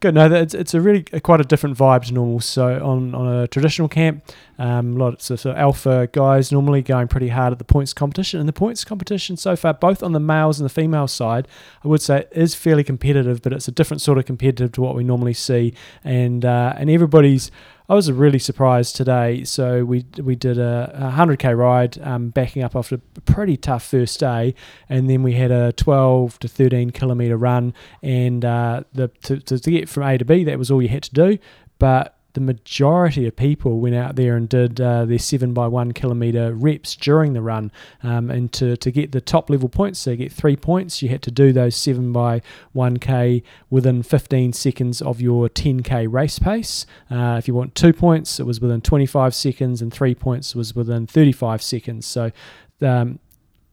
[0.00, 0.14] good.
[0.14, 2.40] No, it's it's a really quite a different vibe to normal.
[2.40, 4.22] So on on a traditional camp,
[4.58, 7.92] um, a lot of sort of alpha guys normally going pretty hard at the points
[7.92, 11.46] competition, and the points competition so far, both on the males and the female side,
[11.84, 14.96] I would say is fairly competitive, but it's a different sort of competitive to what
[14.96, 17.50] we normally see, and uh, and everybody's.
[17.90, 19.44] I was really surprised today.
[19.44, 23.82] So we we did a, a 100k ride, um, backing up after a pretty tough
[23.82, 24.54] first day,
[24.90, 29.70] and then we had a 12 to 13 kilometer run, and uh, the to, to
[29.70, 31.38] get from A to B, that was all you had to do.
[31.78, 35.92] But the majority of people went out there and did uh, their seven by one
[35.92, 37.72] kilometer reps during the run.
[38.02, 41.08] Um, and to, to get the top level points, so you get three points, you
[41.08, 46.38] had to do those seven by one k within 15 seconds of your 10k race
[46.38, 46.86] pace.
[47.10, 50.74] Uh, if you want two points, it was within 25 seconds, and three points was
[50.74, 52.06] within 35 seconds.
[52.06, 52.30] So.
[52.80, 53.18] Um,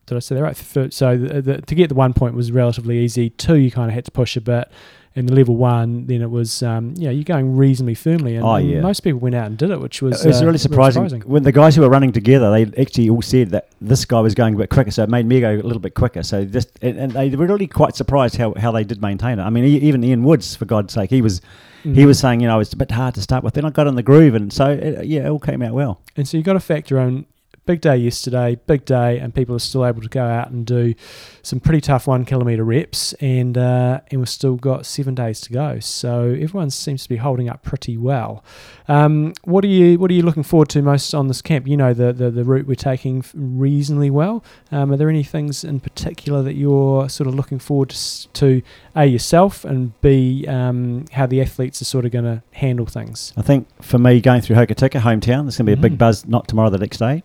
[0.06, 0.56] did I say that right?
[0.56, 3.30] Th- So the, the, to get the one point was relatively easy.
[3.32, 4.70] Two, you kind of had to push a bit.
[5.18, 8.36] And the level one, then it was, um, you know, you're going reasonably firmly.
[8.36, 8.82] And, Oh, yeah.
[8.82, 11.22] most people went out and did it, which was, it was uh, really surprising.
[11.22, 12.51] when the guys who were running together.
[12.51, 15.26] They actually all said that this guy was going a bit quicker, so it made
[15.26, 16.22] me go a little bit quicker.
[16.22, 19.43] So just and, and they were really quite surprised how, how they did maintain it.
[19.43, 21.39] I mean, even Ian Woods, for God's sake, he was
[21.86, 21.93] Mm.
[21.93, 23.53] he was saying, you know, it's a bit hard to start with.
[23.53, 26.01] Then I got in the groove, and so it, yeah, it all came out well.
[26.18, 27.28] And so you got to factor in
[27.66, 30.93] big day yesterday, big day, and people are still able to go out and do
[31.41, 35.51] some pretty tough one kilometer reps, and uh, and we've still got seven days to
[35.53, 35.80] go.
[35.80, 38.43] So everyone seems to be holding up pretty well.
[38.88, 41.68] Um, what are you What are you looking forward to most on this camp?
[41.68, 44.43] You know the the, the route we're taking reasonably well.
[44.72, 48.61] Um, are there any things in particular that you're sort of looking forward to, to
[48.95, 53.34] a yourself and b um, how the athletes are sort of going to handle things?
[53.38, 55.82] I think for me, going through Hokitika, hometown, there's going to be a Mhm.
[55.82, 56.26] big buzz.
[56.28, 57.24] Not tomorrow, the next day.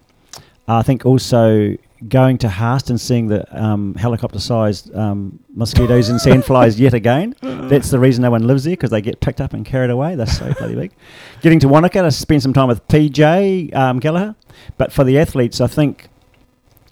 [0.77, 1.77] I think also
[2.09, 7.35] going to Haast and seeing the um, helicopter-sized um, mosquitoes and sandflies yet again.
[7.43, 10.15] That's the reason no one lives there because they get picked up and carried away.
[10.15, 10.93] They're so bloody big.
[11.43, 14.35] Getting to Wanaka to spend some time with PJ um, Gallagher.
[14.79, 16.09] But for the athletes, I think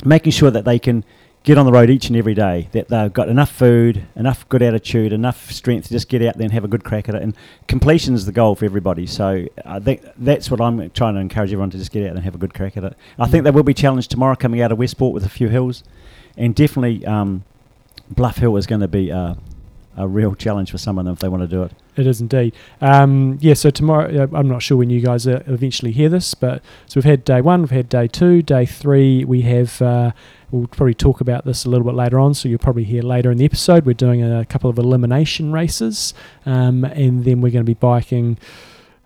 [0.04, 1.04] making sure that they can
[1.44, 2.68] get on the road each and every day.
[2.72, 6.44] That they've got enough food, enough good attitude, enough strength to just get out there
[6.44, 7.22] and have a good crack at it.
[7.22, 7.34] And
[7.66, 9.06] completion is the goal for everybody.
[9.06, 12.24] So I think that's what I'm trying to encourage everyone to just get out and
[12.24, 12.96] have a good crack at it.
[13.18, 15.84] I think they will be challenged tomorrow coming out of Westport with a few hills,
[16.36, 17.44] and definitely um,
[18.10, 19.34] Bluff Hill is going to be uh,
[19.96, 21.72] a real challenge for some of them if they want to do it.
[21.96, 22.54] It is indeed.
[22.80, 26.34] Um, yeah, so tomorrow, uh, I'm not sure when you guys uh, eventually hear this,
[26.34, 30.12] but so we've had day one, we've had day two, day three, we have, uh,
[30.50, 33.30] we'll probably talk about this a little bit later on, so you'll probably hear later
[33.30, 33.84] in the episode.
[33.84, 36.14] We're doing a couple of elimination races,
[36.46, 38.38] um, and then we're going to be biking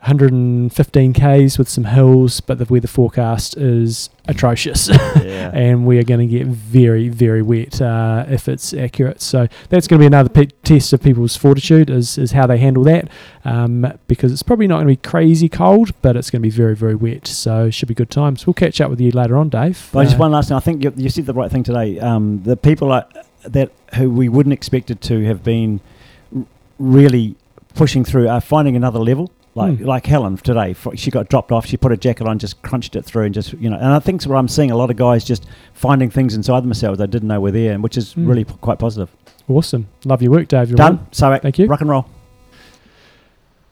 [0.03, 5.53] 115 k's with some hills, but the weather forecast is atrocious, Yeah.
[5.55, 9.23] and we are going to get very, very wet uh, if it's accurate.
[9.23, 12.59] So that's going to be another pe- test of people's fortitude, is, is how they
[12.59, 13.09] handle that,
[13.45, 16.51] um, because it's probably not going to be crazy cold, but it's going to be
[16.51, 17.29] very, very wet.
[17.29, 18.45] So should be good times.
[18.47, 19.89] We'll catch up with you later on, Dave.
[19.93, 20.57] But just Uh, one last thing.
[20.57, 22.01] I think you, you said the right thing today.
[22.01, 22.89] Um, the people
[23.45, 25.81] that who we wouldn't expect it to have been
[26.79, 27.37] really
[27.75, 29.31] pushing through are finding another level.
[29.55, 29.85] Like Hmm.
[29.85, 31.67] like Helen today, she got dropped off.
[31.67, 33.77] She put a jacket on, just crunched it through, and just you know.
[33.77, 35.45] And I think what I'm seeing a lot of guys just
[35.75, 38.27] finding things inside themselves they didn't know were there, and which is Hmm.
[38.27, 39.11] really p- quite positive.
[39.49, 39.89] awesome.
[40.07, 40.71] Love your work, Dave.
[40.71, 41.01] You're Done.
[41.11, 41.67] So Thank you.
[41.67, 42.07] Rock and roll.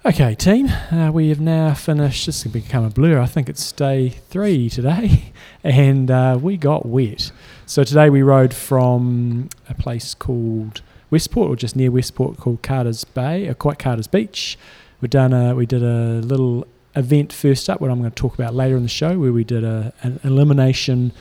[0.05, 2.25] Okay, team, uh, we have now finished.
[2.27, 3.21] This has become a blur.
[3.21, 5.33] I think it's day three today,
[5.65, 7.31] and uh, we got wet.
[7.67, 13.05] So today we rode from a place called Westport, or just near Westport, called Carter's
[13.05, 14.59] Bay, or quite Carter's Beach.
[15.01, 18.35] We done a we did a little event first up, what I'm going to talk
[18.35, 21.13] about later in the show, where we did a, an elimination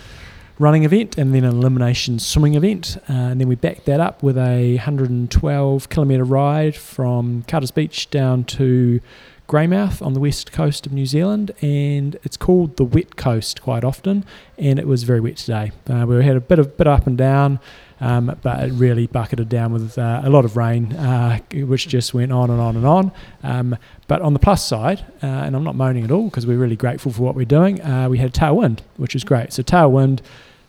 [0.58, 2.98] running event and then an elimination swimming event.
[3.10, 8.10] Uh, and then we backed that up with a 112 kilometre ride from Carter's Beach
[8.10, 9.00] down to
[9.48, 11.52] Greymouth on the west coast of New Zealand.
[11.62, 14.26] And it's called the Wet Coast quite often.
[14.58, 15.72] And it was very wet today.
[15.90, 17.60] Uh, we had a bit of bit up and down.
[18.02, 22.14] Um, but it really bucketed down with uh, a lot of rain, uh, which just
[22.14, 23.12] went on and on and on.
[23.43, 23.78] Um,
[24.08, 26.78] but on the plus side, uh, and I'm not moaning at all because we're really
[26.78, 29.52] grateful for what we're doing, uh, we had tailwind, which is great.
[29.52, 30.22] So tailwind,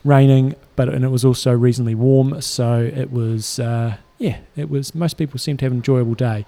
[0.04, 2.40] raining, but and it was also reasonably warm.
[2.40, 4.94] So it was, uh, yeah, it was.
[4.94, 6.44] Most people seem to have an enjoyable day.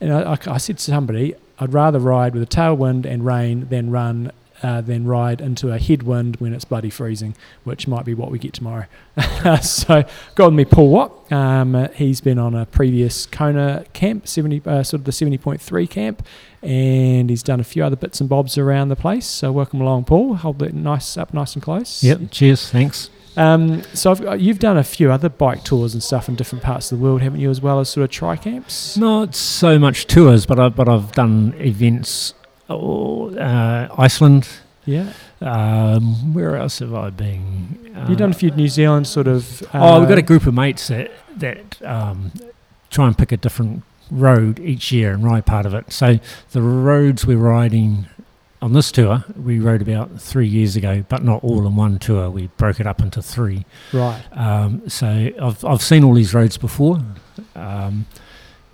[0.00, 3.68] And I, I, I said to somebody, I'd rather ride with a tailwind and rain
[3.68, 4.30] than run.
[4.60, 8.40] Uh, than ride into a headwind when it's bloody freezing, which might be what we
[8.40, 8.86] get tomorrow.
[9.62, 10.04] so,
[10.34, 11.32] got with me Paul Watt.
[11.32, 15.88] Um, uh, he's been on a previous Kona camp, 70, uh, sort of the 70.3
[15.88, 16.26] camp,
[16.60, 19.26] and he's done a few other bits and bobs around the place.
[19.26, 20.34] So, welcome along, Paul.
[20.34, 22.02] Hold it nice up, nice and close.
[22.02, 22.32] Yep.
[22.32, 22.68] Cheers.
[22.68, 23.10] Thanks.
[23.38, 26.64] Um, so I've got, you've done a few other bike tours and stuff in different
[26.64, 27.50] parts of the world, haven't you?
[27.50, 28.96] As well as sort of tri camps.
[28.96, 32.34] Not so much tours, but I, but I've done events.
[32.68, 34.48] Oh, uh, Iceland.
[34.84, 35.12] Yeah.
[35.40, 37.92] Um, where else have I been?
[37.96, 39.62] Uh, You've done a few New Zealand sort of.
[39.74, 42.32] Uh, oh, we've got a group of mates that that um,
[42.90, 45.92] try and pick a different road each year and ride part of it.
[45.92, 46.18] So
[46.52, 48.06] the roads we're riding
[48.60, 52.28] on this tour, we rode about three years ago, but not all in one tour.
[52.30, 53.66] We broke it up into three.
[53.92, 54.20] right.
[54.32, 57.00] Um, so I've I've seen all these roads before.
[57.54, 58.06] Um,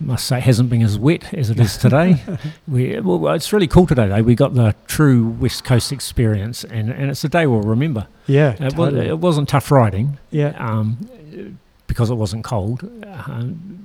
[0.00, 2.22] must say hasn't been as wet as it is today.
[2.68, 4.22] we well, it's really cool today though.
[4.22, 8.06] We got the true West Coast experience, and, and it's a day we'll remember.
[8.26, 8.52] Yeah.
[8.54, 9.08] It, was, totally.
[9.08, 10.54] it wasn't tough riding yeah.
[10.58, 12.82] um, because it wasn't cold.
[13.06, 13.83] Um,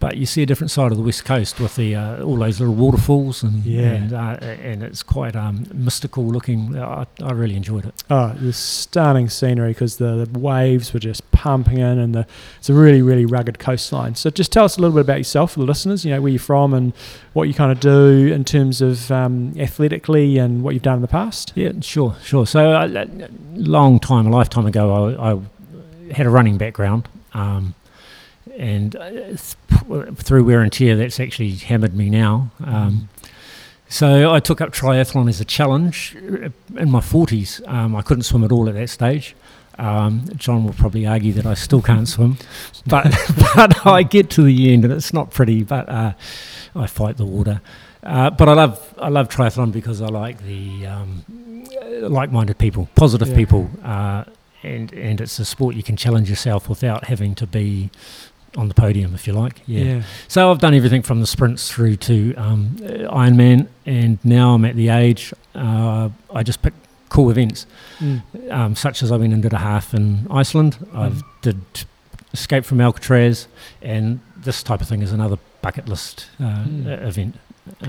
[0.00, 2.60] but you see a different side of the west coast with the uh, all those
[2.60, 3.80] little waterfalls and Yeah.
[3.94, 6.78] and, uh, and it's quite um, mystical looking.
[6.78, 7.94] I, I really enjoyed it.
[8.08, 12.26] Oh, the stunning scenery because the, the waves were just pumping in, and the
[12.58, 14.14] it's a really really rugged coastline.
[14.14, 16.04] So just tell us a little bit about yourself for the listeners.
[16.04, 16.92] You know where you're from and
[17.32, 21.02] what you kind of do in terms of um, athletically and what you've done in
[21.02, 21.52] the past.
[21.54, 22.46] Yeah, sure, sure.
[22.46, 23.06] So a uh,
[23.54, 27.08] long time, a lifetime ago, I, I had a running background.
[27.34, 27.74] Um,
[28.58, 29.36] and uh,
[30.16, 32.50] through wear and tear, that's actually hammered me now.
[32.64, 33.08] Um,
[33.88, 37.66] so I took up triathlon as a challenge uh, in my 40s.
[37.66, 39.34] Um, I couldn't swim at all at that stage.
[39.78, 42.36] Um, John will probably argue that I still can't swim,
[42.86, 43.04] but
[43.54, 45.62] but I get to the end and it's not pretty.
[45.62, 46.12] But uh,
[46.74, 47.60] I fight the water.
[48.02, 51.24] Uh, but I love I love triathlon because I like the um,
[52.02, 53.36] like-minded people, positive Yeah.
[53.36, 54.24] people, uh,
[54.64, 57.90] and and it's a sport you can challenge yourself without having to be
[58.56, 59.60] on the podium, if you like.
[59.66, 60.02] Yeah.
[60.28, 64.74] So I've done everything from the sprints through to um, Ironman, and now I'm at
[64.76, 66.74] the age uh, I just pick
[67.08, 67.66] cool events,
[68.00, 68.22] Mm.
[68.50, 70.76] um, such as I went and did a half in Iceland.
[70.94, 71.60] I've did
[72.32, 73.48] escape from Alcatraz,
[73.82, 77.06] and this type of thing is another bucket list uh, Mm.
[77.06, 77.34] event.
[77.82, 77.86] Uh,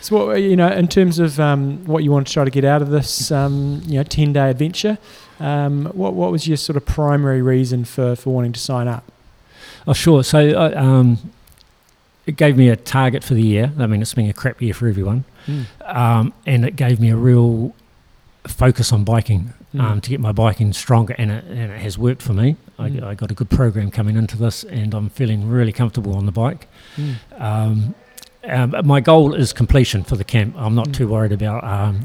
[0.00, 2.64] So, what, you know, in terms of um, what you want to try to get
[2.64, 4.96] out of this, um, you know, ten day adventure,
[5.40, 9.02] um, what what was your sort of primary reason for, for wanting to sign up?
[9.88, 10.22] Oh, sure.
[10.22, 11.18] So, uh, um,
[12.26, 13.72] it gave me a target for the year.
[13.78, 15.24] I mean, it's been a crap year for everyone,
[15.86, 17.74] um, and it gave me a real
[18.46, 19.80] focus on biking Mm.
[19.82, 22.56] um, to get my biking stronger, and it, and it has worked for me.
[22.78, 23.02] Mm.
[23.02, 26.24] I, I got a good program coming into this, and I'm feeling really comfortable on
[26.24, 26.68] the bike.
[26.96, 27.14] Mm.
[27.38, 27.94] Um,
[28.44, 30.54] um, my goal is completion for the camp.
[30.56, 30.94] I'm not Mm.
[30.94, 32.02] too worried about um,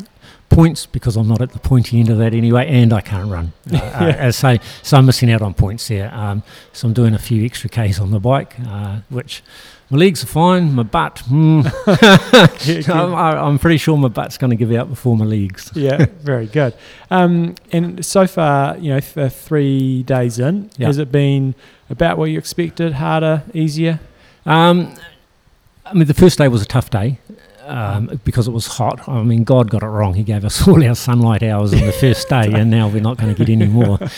[0.54, 3.52] points because I'm not at the pointy end of that anyway, and I can't run.
[3.74, 6.14] Uh, uh, as say, so I'm missing out on points there.
[6.14, 6.44] Um,
[6.74, 9.42] so I'm doing a few extra k's on the bike, uh, which
[9.90, 10.74] my legs are fine.
[10.74, 11.62] My butt, hmm.
[11.88, 15.72] I'm, I- I'm pretty sure my butt's going to give out before my legs.
[15.76, 16.74] yeah, very good.
[17.12, 20.88] Um, and so far, you know, th- three days in, Yeah.
[20.88, 21.56] has it been
[21.90, 22.94] about what you expected?
[22.94, 24.00] Harder, easier?
[24.46, 24.94] Um,
[25.86, 27.20] I mean, the first day was a tough day
[27.66, 29.08] um, because it was hot.
[29.08, 30.14] I mean, God got it wrong.
[30.14, 33.18] He gave us all our sunlight hours on the first day, and now we're not
[33.18, 34.00] going to get any more.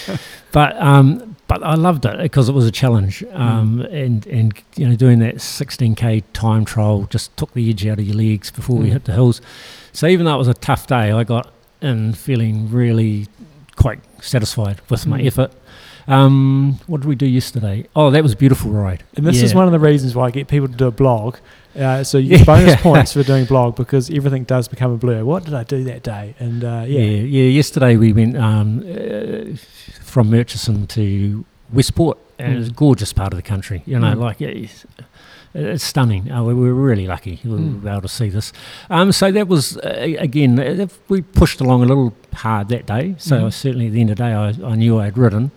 [0.51, 4.87] But um, but I loved it because it was a challenge, um, and and you
[4.87, 8.77] know, doing that 16k time trial just took the edge out of your legs before
[8.77, 8.93] we Mm.
[8.93, 9.41] hit the hills.
[9.91, 13.27] So even though it was a tough day, I got in feeling really
[13.75, 15.27] quite satisfied with my Mm.
[15.27, 15.51] effort.
[16.07, 17.87] Um, what did we do yesterday?
[17.95, 19.03] Oh, that was a beautiful ride.
[19.15, 21.37] And this is one of the reasons why I get people to do a blog.
[21.77, 25.25] Uh, so you get bonus points for doing blog because everything does become a blur.
[25.25, 26.35] What did I do that day?
[26.39, 27.49] And uh, Yeah, yeah, yeah.
[27.49, 29.55] Yesterday we went um, uh,
[30.01, 31.43] from Murchison to
[31.73, 33.81] Westport, and it was a gorgeous part of the country.
[33.85, 34.19] You know, Mm.
[34.19, 34.85] like it's,
[35.55, 36.31] it's stunning.
[36.31, 37.89] Uh, we were really lucky we Mm.
[37.91, 38.53] able to see this.
[38.89, 43.15] Um, so that was uh, again uh, we pushed along a little hard that day.
[43.17, 43.53] So Mhm.
[43.53, 45.51] certainly at the end of the day, I, I knew I had ridden.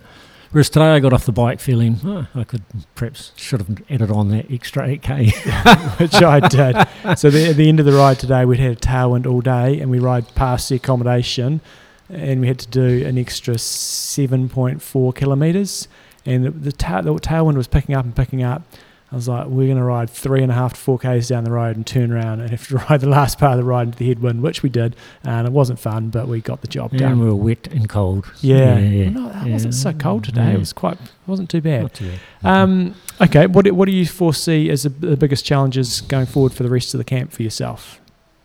[0.50, 2.62] Whereas today I got off the bike feeling oh, I could
[2.94, 5.26] perhaps should have added on that extra eight k.
[5.98, 7.18] which I did.
[7.18, 9.78] So the, at the end of the ride today, we'd had a tailwind all day,
[9.78, 11.60] and we ride past the accommodation,
[12.08, 15.86] and we had to do an extra seven point four kilometers.
[16.24, 18.62] And the, the, ta- the tailwind was picking up and picking up.
[19.10, 21.44] I was like, we're going to ride three and a half to four k's down
[21.44, 23.86] the road and turn around and have to ride the last part of the ride
[23.86, 24.94] into the headwind, which we did,
[25.24, 27.18] and it wasn't fun, but we got the job and done.
[27.18, 28.30] we were wet and cold.
[28.40, 30.48] Yeah, yeah, Well, no, it wasn't so cold today.
[30.48, 30.54] Yeah.
[30.54, 31.82] It was quite, it wasn't too bad.
[31.82, 32.62] Not too bad.
[32.62, 36.52] Um, okay, what do, what do you foresee as the, the biggest challenges going forward
[36.52, 38.00] for the rest of the camp for yourself?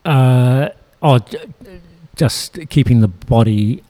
[0.06, 0.70] Uh,
[1.02, 1.20] oh,
[2.16, 3.84] just keeping the body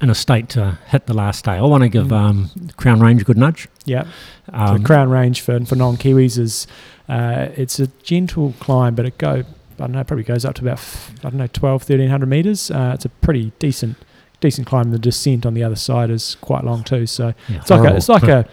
[0.00, 1.52] in a state to hit the last day.
[1.52, 2.12] I want to give Mm.
[2.12, 3.66] um, Crown Range a good nudge.
[3.84, 4.04] Yeah,
[4.52, 6.66] Um, so Crown Range for for non Kiwis is
[7.08, 9.42] uh, it's a gentle climb, but it go
[9.80, 12.70] I don't know probably goes up to about f- I don't know 12, 1300 meters.
[12.70, 13.96] Uh, it's a pretty decent
[14.40, 14.90] decent climb.
[14.92, 17.06] The descent on the other side is quite long too.
[17.06, 18.46] So yeah, it's like a, it's like a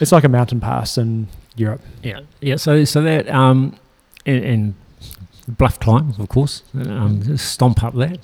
[0.00, 1.80] it's like a mountain pass in Europe.
[2.02, 2.56] yeah, yeah.
[2.56, 3.76] So so that um,
[4.26, 4.74] and, and
[5.48, 6.62] bluff climb, of course.
[6.74, 8.18] Um, stomp up that.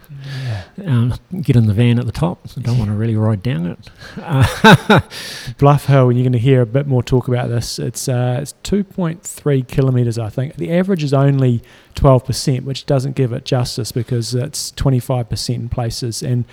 [0.84, 2.40] Um, get in the van at the top.
[2.56, 3.90] I don't want to really ride down it.
[4.16, 5.00] Uh,
[5.58, 7.78] Bluff Hill, and you're going to hear a bit more talk about this.
[7.78, 10.56] It's uh, it's 2.3 kilometres, I think.
[10.56, 11.62] The average is only
[11.94, 16.22] 12%, which doesn't give it justice because it's 25% in places.
[16.22, 16.44] And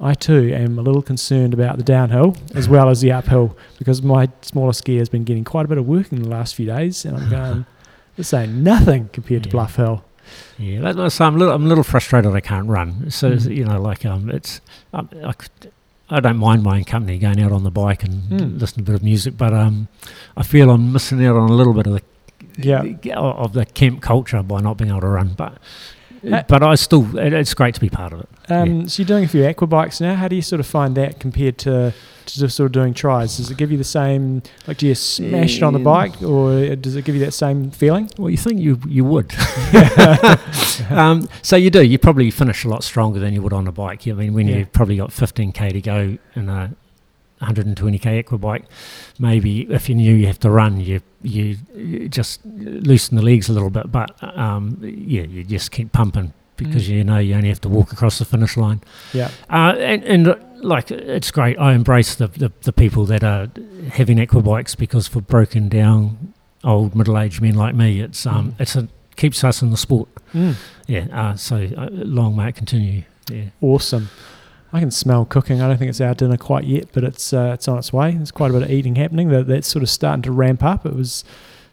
[0.00, 4.02] I too am a little concerned about the downhill as well as the uphill because
[4.02, 6.66] my smaller ski has been getting quite a bit of work in the last few
[6.66, 7.66] days, and I'm going.
[8.14, 10.04] This ain't nothing compared to Bluff Hill.
[10.58, 12.32] Yeah, that, that's, I'm a little, I'm a little frustrated.
[12.34, 13.10] I can't run.
[13.10, 13.56] So Mm.
[13.56, 14.60] you know, like um, it's,
[14.92, 15.72] um, I, could-
[16.10, 18.60] I don't mind my own company going out on the bike and Mm.
[18.60, 19.88] listening to a bit of music, but um,
[20.36, 22.02] I feel I'm missing out on a little bit of the,
[22.58, 22.82] Yeah.
[23.16, 25.34] of the camp culture by not being able to run.
[25.36, 25.58] But,
[26.30, 28.28] Uh, but I still, it, it's great to be part of it.
[28.48, 30.14] Um, So you're doing a few aqua bikes now.
[30.14, 31.92] How do you sort of find that compared to,
[32.26, 33.36] to just sort of doing tries?
[33.38, 36.22] Does it give you the same, like do you smash it on the Um, bike
[36.22, 38.08] or does it give you that same feeling?
[38.18, 39.32] Well, you think you you would.
[40.90, 41.82] um, so you do.
[41.82, 44.06] You probably finish a lot stronger than you would on a bike.
[44.06, 44.58] I mean, when Yeah.
[44.58, 46.74] you've probably got 15k to go in a
[47.42, 48.64] 120k aqua bike,
[49.18, 53.48] maybe if you knew you have to run, you you, you just loosen the legs
[53.48, 53.90] a little bit.
[53.92, 56.88] But um, yeah, you just keep pumping because Mm.
[56.90, 58.80] you know you only have to walk across the finish line.
[59.12, 59.30] Yeah.
[59.50, 61.58] Uh, and, and uh, like it's great.
[61.58, 63.48] I embrace the, the, the people that are
[63.92, 66.34] having aqua bikes because for broken down
[66.64, 68.60] old middle aged men like me, it's um Mm.
[68.60, 70.08] it's a keeps us in the sport.
[70.34, 70.54] Mm.
[70.86, 71.06] Yeah.
[71.12, 73.02] Uh, so uh, long may it continue.
[73.30, 73.44] Yeah.
[73.60, 74.08] Awesome.
[74.72, 75.60] I can smell cooking.
[75.60, 78.12] I don't think it's our dinner quite yet, but it's uh, it's on its way.
[78.12, 79.28] There's quite a bit of eating happening.
[79.28, 80.86] That that's sort of starting to ramp up.
[80.86, 81.24] It was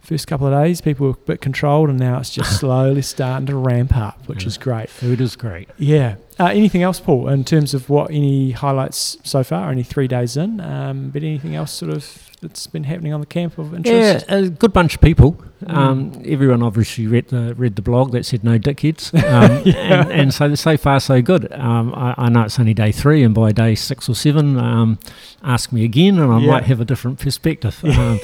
[0.01, 3.45] first couple of days, people were a bit controlled, and now it's just slowly starting
[3.45, 4.89] to ramp up, which is great.
[4.89, 5.69] Food is great.
[5.77, 6.15] Yeah.
[6.39, 9.69] Uh, anything else, Paul, in terms of what any highlights so far?
[9.69, 13.25] Only three days in, um, but anything else sort of that's been happening on the
[13.25, 14.25] camp of interest?
[14.29, 15.33] Yeah, a good bunch of people.
[15.63, 15.73] Mm.
[15.75, 20.33] Um, everyone obviously read the read the blog that said no dickheads, um, and, and
[20.33, 21.51] so so far so good.
[21.51, 24.99] Um, I, I know it's only day three, and by day six or seven, um,
[25.43, 26.47] ask me again, and I Yeah.
[26.51, 27.83] might have a different perspective.
[27.83, 28.19] Um,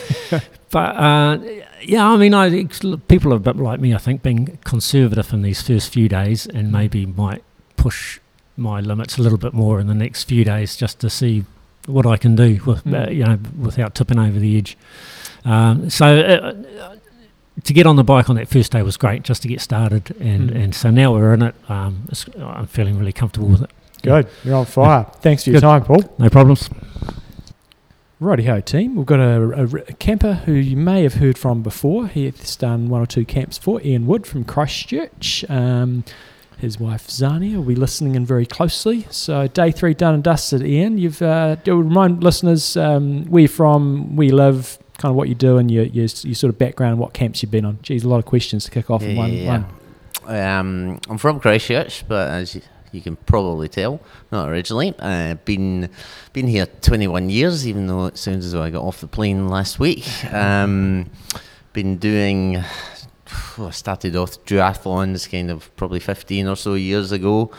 [0.71, 1.37] but uh,
[1.83, 2.65] yeah, I mean, I
[3.07, 3.93] people are a bit like me.
[3.93, 7.43] I think being conservative in these first few days, and maybe might
[7.75, 8.19] push
[8.57, 11.43] my limits a little bit more in the next few days, just to see
[11.87, 13.15] what I can do with uh, Mm.
[13.15, 14.77] you know without tipping over the edge.
[15.43, 16.95] Um, so uh,
[17.63, 20.15] to get on the bike on that first day was great, just to get started,
[20.19, 20.63] and, Mm.
[20.63, 21.55] and so now we're in it.
[21.69, 23.69] Um, it's, I'm feeling really comfortable with it.
[24.03, 24.27] Good.
[24.43, 25.05] You're on fire.
[25.21, 25.67] Thanks for your Good.
[25.67, 26.03] time, Paul.
[26.19, 26.69] No problems.
[28.19, 28.95] Righty-ho, team.
[28.95, 32.07] We've got a, a, a camper who you may have heard from before.
[32.07, 35.43] He's done one or two camps for Ian Wood from Christchurch.
[35.49, 36.05] Um,
[36.59, 39.07] his wife Zania will be listening in very closely.
[39.09, 40.61] So day three done and dusted.
[40.63, 45.15] Ian, you've uh, do remind listeners um, where you're from, where you live, kind of
[45.15, 47.79] what you do, and your, your your sort of background, what camps you've been on.
[47.81, 49.33] Geez, a lot of questions to kick off in one.
[49.33, 49.47] Yeah.
[49.47, 49.65] one.
[50.27, 53.99] Um, I'm from Christchurch, but as you, you can probably tell,
[54.31, 54.93] not originally.
[54.97, 55.89] Uh, been
[56.33, 59.47] been here 21 years, even though it sounds as though I got off the plane
[59.49, 60.05] last week.
[60.31, 61.09] Um,
[61.73, 62.63] been doing.
[63.57, 67.51] I started off duathlons kind of probably 15 or so years ago.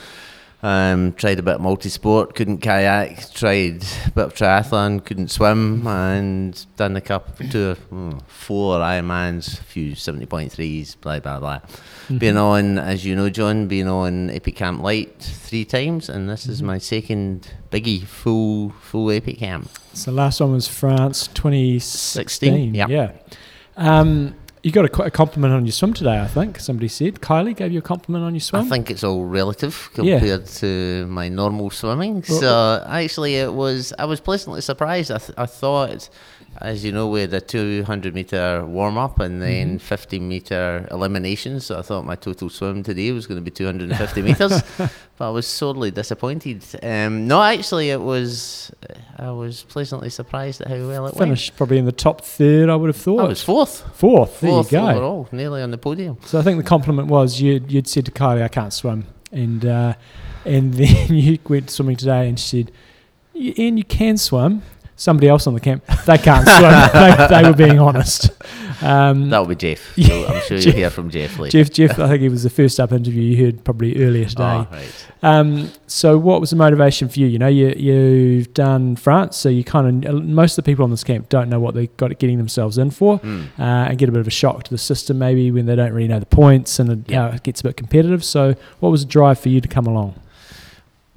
[0.63, 3.31] Um, tried a bit of multi-sport, couldn't kayak.
[3.33, 9.61] Tried a bit of triathlon, couldn't swim, and done a couple, two, mm, four Ironmans,
[9.61, 11.61] a few 70.3s, blah blah blah.
[12.19, 16.47] Been on, as you know, John, been on Epic Camp Light three times, and this
[16.47, 19.69] is my second biggie full full Epic Camp.
[19.93, 22.75] So last one was France 2016.
[22.75, 22.87] yeah.
[22.89, 23.13] Yeah.
[23.77, 24.35] Um,
[24.67, 26.59] you got a, a compliment on your swim today, I think.
[26.59, 27.21] Somebody said.
[27.21, 28.63] Kylie gave you a compliment on your swim.
[28.67, 30.19] I think it's all relative Yeah.
[30.19, 32.25] compared to my normal swimming.
[32.29, 33.93] Well- so actually, it was.
[33.97, 35.13] I was pleasantly surprised.
[35.13, 36.09] I, th- I thought,
[36.61, 39.77] as you know, we had a 200 meter warm up and then Mm-hmm.
[39.79, 41.61] 50 meter elimination.
[41.61, 44.91] So I thought my total swim today was going to be 250 meters, but
[45.29, 46.63] I was sorely disappointed.
[46.83, 48.71] Um, no, actually, it was.
[49.19, 52.77] I was pleasantly surprised at how well it Finished probably in the top third, I
[52.77, 53.17] would have thought.
[53.17, 53.27] went.
[53.27, 53.85] I was fourth.
[53.95, 54.41] fourth.
[54.41, 54.89] There Fourth you go.
[54.89, 56.19] overall, nearly on the podium.
[56.25, 59.65] So I think the compliment was you you'd said to Kylie, "I can't swim," and
[59.65, 59.95] uh,
[60.45, 62.73] and then you went swimming today, and she said,
[63.59, 64.63] "And you can swim."
[64.99, 66.71] Somebody else on the camp, they can't swim.
[67.29, 68.31] they, they were being honest.
[68.83, 69.93] Um, That'll be Jeff.
[69.97, 70.65] Yeah, I'm sure Jeff.
[70.65, 71.59] you'll hear from Jeff later.
[71.63, 74.43] Jeff, Jeff, I think it was the first up interview you heard probably earlier today.
[74.43, 75.07] Oh, right.
[75.23, 77.27] Um, so, what was the motivation for you?
[77.27, 80.91] You know, you you've done France, so you kind of most of the people on
[80.91, 83.47] this camp don't know what they got getting themselves in for, Mm.
[83.59, 85.93] uh, and get a bit of a shock to the system maybe when they don't
[85.93, 88.25] really know the points and it, it gets a bit competitive.
[88.25, 90.15] So, what was the drive for you to come along?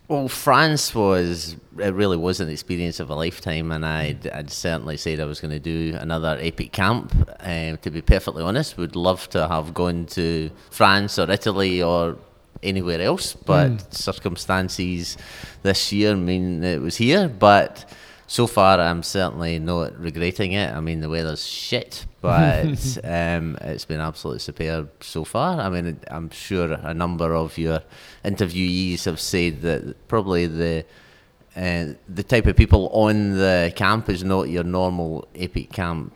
[0.09, 4.97] Well, France was it really was an experience of a lifetime, and I'd, I'd certainly
[4.97, 7.13] said I was going to do another epic camp.
[7.41, 12.17] Um, to be perfectly honest, would love to have gone to France or Italy or
[12.63, 15.15] anywhere else, but circumstances
[15.61, 17.29] this year mean it was here.
[17.29, 17.85] But
[18.29, 20.71] so far, I'm certainly not regretting it.
[20.71, 22.63] I mean, the weather's shit, but
[23.03, 25.59] um, it's been absolutely superb so far.
[25.59, 27.81] I mean, I'm sure a number of your
[28.23, 30.85] interviewees have said that probably the
[31.55, 36.15] uh, the type of people on the camp is not your normal epic camp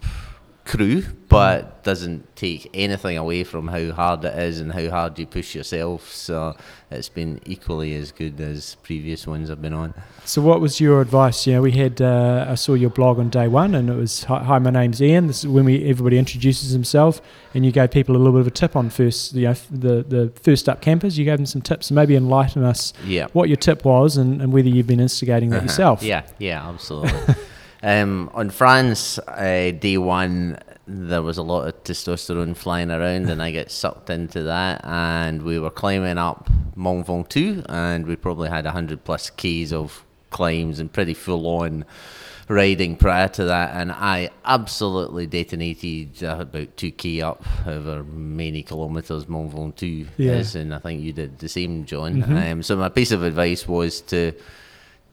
[0.66, 5.26] crew, but doesn't take anything away from how hard it is and how hard you
[5.26, 6.10] push yourself.
[6.14, 6.56] So
[6.90, 9.94] it's been equally as good as previous ones I've been on.
[10.26, 11.46] So, what was your advice?
[11.46, 14.24] You know, we had uh, I saw your blog on day one, and it was
[14.24, 15.28] hi, my name's Ian.
[15.28, 17.22] This is when we everybody introduces himself,
[17.54, 20.04] and you gave people a little bit of a tip on first, you know, the
[20.04, 21.18] the first up campers.
[21.18, 23.28] You gave them some tips, maybe enlighten us Yeah.
[23.34, 25.66] what your tip was and, and whether you've been instigating that Uh-huh.
[25.66, 26.04] yourself.
[26.04, 27.12] Yeah, yeah, absolutely.
[27.84, 30.58] um, on France, uh, day one,
[30.88, 34.82] there was a lot of testosterone flying around, and I get sucked into that.
[34.84, 40.04] And we were climbing up Mont Ventoux, and we probably had 100 plus Ks of
[40.30, 41.86] climbs and pretty full on
[42.50, 43.76] riding prior to that.
[43.76, 50.34] And I absolutely detonated uh, about 2K up over many kilometres Mont Ventoux Yeah.
[50.34, 52.24] is, and I think you did the same, John.
[52.24, 54.34] Um, so my piece of advice was to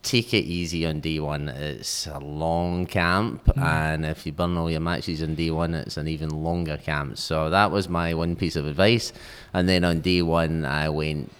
[0.02, 1.48] take it easy on day one.
[1.48, 5.96] It's a long camp, and if you burn all your matches on day one, it's
[5.96, 7.18] an even longer camp.
[7.18, 9.12] So that was my one piece of advice.
[9.52, 11.30] And then on day one, I went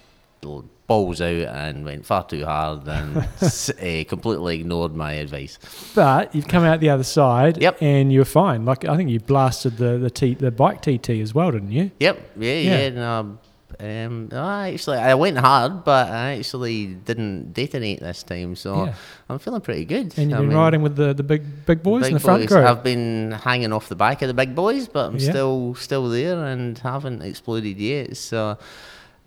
[0.87, 5.57] balls out and went far too hard and uh, completely ignored my advice.
[5.95, 7.77] But you've come out the other side, Yep.
[7.81, 8.65] and you're fine.
[8.65, 11.91] Like I think you blasted the the, t- the bike TT as well, didn't you?
[11.99, 12.79] Yep, yeah, Yeah.
[12.81, 12.89] yeah.
[12.89, 13.37] no,
[13.79, 18.93] um, I actually, I went hard, but I actually didn't detonate this time, so Yeah.
[19.29, 20.13] I'm feeling pretty good.
[20.17, 22.41] And you've I been mean, riding with the, the big big boys in the front
[22.43, 22.49] boys.
[22.49, 22.65] group.
[22.65, 25.29] I've been hanging off the back of the big boys, but I'm Yeah.
[25.29, 28.17] still still there and haven't exploded yet.
[28.17, 28.57] So.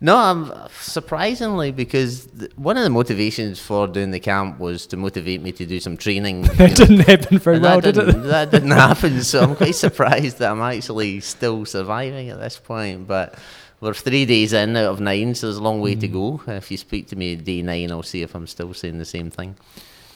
[0.01, 4.97] No, I'm surprisingly because th- one of the motivations for doing the camp was to
[4.97, 6.41] motivate me to do some training.
[6.57, 8.23] that didn't happen very well, did it?
[8.23, 13.07] that didn't happen, so I'm quite surprised that I'm actually still surviving at this point.
[13.07, 13.35] But
[13.85, 16.41] we're three days in out of nine, so there's a long way to go.
[16.47, 19.29] If you speak to me day nine, I'll see if I'm still saying the same
[19.29, 19.55] thing.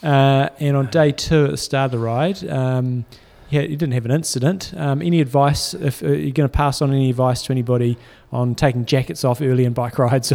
[0.02, 3.06] Uh, and on day two at the start of the ride, um,
[3.50, 4.74] yeah, you didn't have an incident.
[4.76, 5.74] Um, any advice?
[5.74, 7.98] If uh, you're going to pass on any advice to anybody
[8.32, 10.34] on taking jackets off early in bike rides,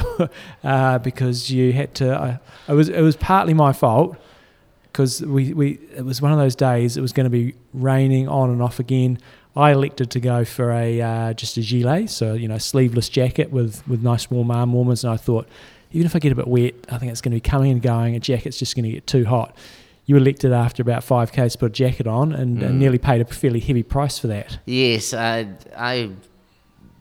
[0.64, 2.20] uh, because you had to.
[2.20, 4.16] Uh, it was it was partly my fault
[4.94, 6.96] because we, we it was one of those days.
[6.96, 9.18] It was going to be raining on and off again.
[9.56, 13.50] I elected to go for a uh, just a gilet, so you know sleeveless jacket
[13.52, 15.46] with with nice warm arm warmers, and I thought
[15.92, 17.80] even if I get a bit wet, I think it's going to be coming and
[17.80, 18.16] going.
[18.16, 19.56] A jacket's just going to get too hot.
[20.06, 22.78] You elected after about five k's to put a jacket on, and, and Mm.
[22.78, 24.58] nearly paid a fairly heavy price for that.
[24.66, 26.10] Yes, I I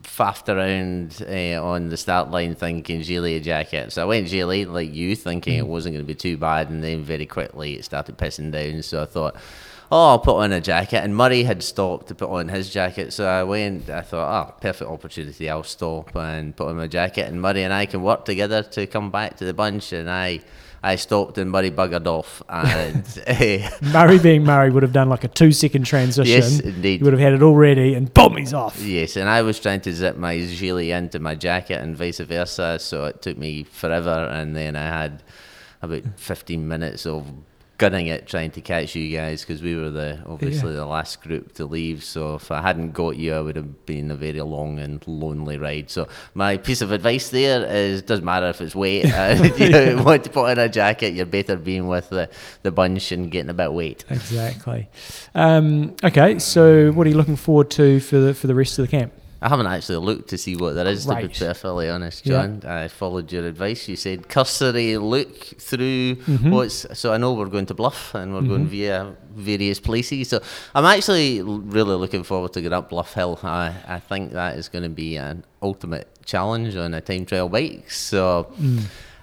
[0.03, 3.91] faffed around uh, on the start line thinking gilet jacket.
[3.91, 6.83] So I went gilet like you, thinking it wasn't going to be too bad, and
[6.83, 8.83] then very quickly it started pissing down.
[8.83, 9.35] So I thought,
[9.93, 11.03] oh, I'll put on a jacket.
[11.03, 13.89] And Murray had stopped to put on his jacket, so I went.
[13.89, 15.49] I thought, oh, perfect opportunity.
[15.49, 18.87] I'll stop and put on my jacket, and Murray and I can work together to
[18.87, 19.93] come back to the bunch.
[19.93, 20.41] And I.
[20.85, 25.23] I stopped and Murray buggered off, and eh, Murray being Murray would have done like
[25.23, 26.29] a two second transition.
[26.29, 26.99] Yes, indeed.
[26.99, 28.81] He would have had it all ready, and boom, he's off.
[28.81, 32.79] Yes, and I was trying to zip my gilet into my jacket and vice versa,
[32.79, 34.27] so it took me forever.
[34.29, 35.23] And then I had
[35.81, 37.31] about 15 minutes of
[37.83, 41.51] gunning it trying to catch you guys because we were the obviously the last group
[41.51, 42.01] to leave.
[42.01, 45.57] So if I hadn't got you, I would have been a very long and lonely
[45.57, 45.89] ride.
[45.89, 49.13] So my piece of advice there is doesn't matter if it's weight.
[49.13, 52.29] Uh, you want to put on a jacket, you're better being with the,
[52.61, 54.05] the bunch and getting a bit weight.
[54.09, 54.87] Exactly.
[55.35, 58.83] Um, okay, so what are you looking forward to for the for the rest of
[58.83, 59.11] the camp?
[59.43, 61.33] I haven't actually looked to see what there is, to be Right.
[61.47, 62.31] perfectly honest, Yeah.
[62.47, 62.61] John.
[62.65, 63.89] I followed your advice.
[63.89, 66.49] You said cursory look through Mhm.
[66.51, 66.85] what's.
[66.93, 68.97] So I know we're going to Bluff and we're going via
[69.35, 70.29] various places.
[70.29, 70.39] So
[70.73, 73.37] I'm actually really looking forward to getting up Bluff Hill.
[73.43, 77.49] I, I think that is going to be an ultimate challenge on a time trial
[77.49, 77.91] bike.
[77.91, 78.47] So.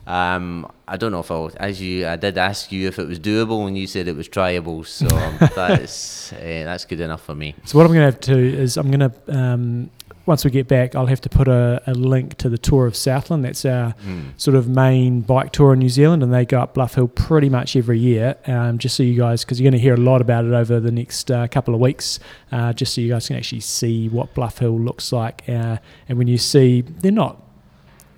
[0.06, 3.20] Um, I don't know if I'll, as you, I did ask you if it was
[3.20, 4.84] doable, and you said it was tryable.
[4.84, 5.06] So
[5.54, 7.54] that's uh, that's good enough for me.
[7.64, 9.90] So what I'm going to have to do is I'm going to um,
[10.26, 12.94] once we get back, I'll have to put a, a link to the tour of
[12.94, 13.44] Southland.
[13.44, 13.94] That's our
[14.36, 17.48] sort of main bike tour in New Zealand, and they go up Bluff Hill pretty
[17.48, 18.36] much every year.
[18.46, 20.78] Um, just so you guys, because you're going to hear a lot about it over
[20.78, 22.20] the next uh, couple of weeks,
[22.52, 25.42] uh, just so you guys can actually see what Bluff Hill looks like.
[25.48, 27.42] Uh, and when you see, they're not,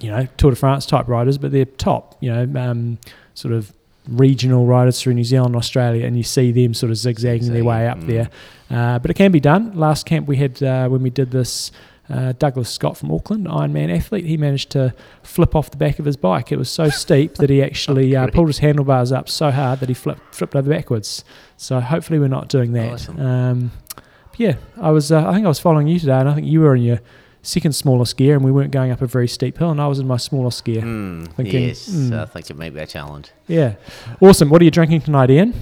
[0.00, 2.98] you know, Tour de France type riders, but they're top, you know, um,
[3.34, 3.72] sort of
[4.08, 7.86] regional riders through New Zealand, Australia, and you see them sort of zigzagging their way
[7.86, 8.28] up Zigzagging,
[8.68, 8.94] there.
[8.94, 9.78] Uh, but it can be done.
[9.78, 11.70] Last camp we had uh, when we did this,
[12.12, 16.04] uh, Douglas Scott from Auckland, Ironman athlete, he managed to flip off the back of
[16.04, 16.52] his bike.
[16.52, 19.88] It was so steep that he actually uh, pulled his handlebars up so hard that
[19.88, 21.24] he flipped flipped over backwards.
[21.56, 22.92] So hopefully we're not doing that.
[22.92, 23.20] Awesome.
[23.20, 23.70] Um,
[24.36, 25.10] yeah, I was.
[25.10, 27.00] Uh, I think I was following you today, and I think you were in your
[27.42, 29.98] second smallest gear, and we weren't going up a very steep hill, and I was
[29.98, 30.80] in my smallest gear.
[30.82, 32.14] Hmm, Thinking, yes, hmm.
[32.14, 33.30] I think it might be a challenge.
[33.46, 33.74] Yeah,
[34.20, 34.48] awesome.
[34.50, 35.54] What are you drinking tonight, Ian?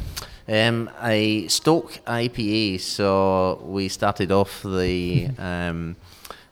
[0.48, 2.80] Um, a Stoke IPA.
[2.80, 5.96] So we started off the um,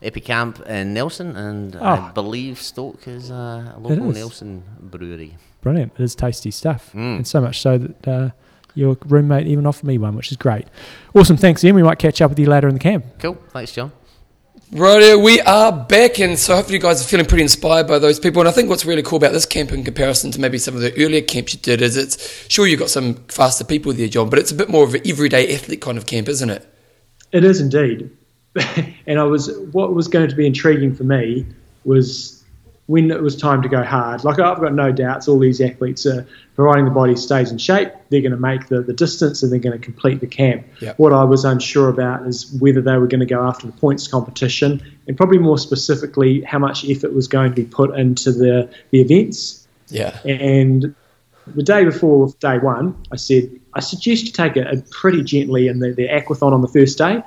[0.02, 2.12] Epic Camp in Nelson, and I Oh.
[2.14, 4.16] believe Stoke is a local is.
[4.16, 5.36] Nelson brewery.
[5.60, 5.92] Brilliant.
[5.98, 6.90] It is tasty stuff.
[6.94, 7.16] Mm.
[7.16, 8.30] And so much so that uh,
[8.74, 10.66] your roommate even offered me one, which is great.
[11.14, 11.36] Awesome.
[11.36, 11.74] Thanks, Ian.
[11.74, 13.04] We might catch up with you later in the camp.
[13.18, 13.36] Cool.
[13.52, 13.90] Thanks, John.
[14.70, 18.20] Right, we are back, and so hopefully you guys are feeling pretty inspired by those
[18.20, 18.42] people.
[18.42, 20.82] And I think what's really cool about this camp in comparison to maybe some of
[20.82, 24.28] the earlier camps you did is it's sure you've got some faster people there, John,
[24.28, 26.66] but it's a bit more of an everyday athlete kind of camp, isn't it?
[27.32, 28.10] It is indeed.
[29.06, 31.46] and I was what was going to be intriguing for me
[31.84, 32.38] was
[32.88, 34.24] when it was time to go hard.
[34.24, 37.92] Like I've got no doubts all these athletes are providing the body stays in shape,
[38.08, 40.66] they're going to make the, the distance and they're going to complete the camp.
[40.80, 40.98] Yep.
[40.98, 44.08] What I was unsure about is whether they were going to go after the points
[44.08, 48.70] competition and probably more specifically how much effort was going to be put into the,
[48.90, 49.68] the events.
[49.88, 50.18] Yeah.
[50.24, 50.94] And
[51.54, 55.68] the day before day one, I said, I suggest you take it uh, pretty gently
[55.68, 57.22] in the, the aquathon on the first day.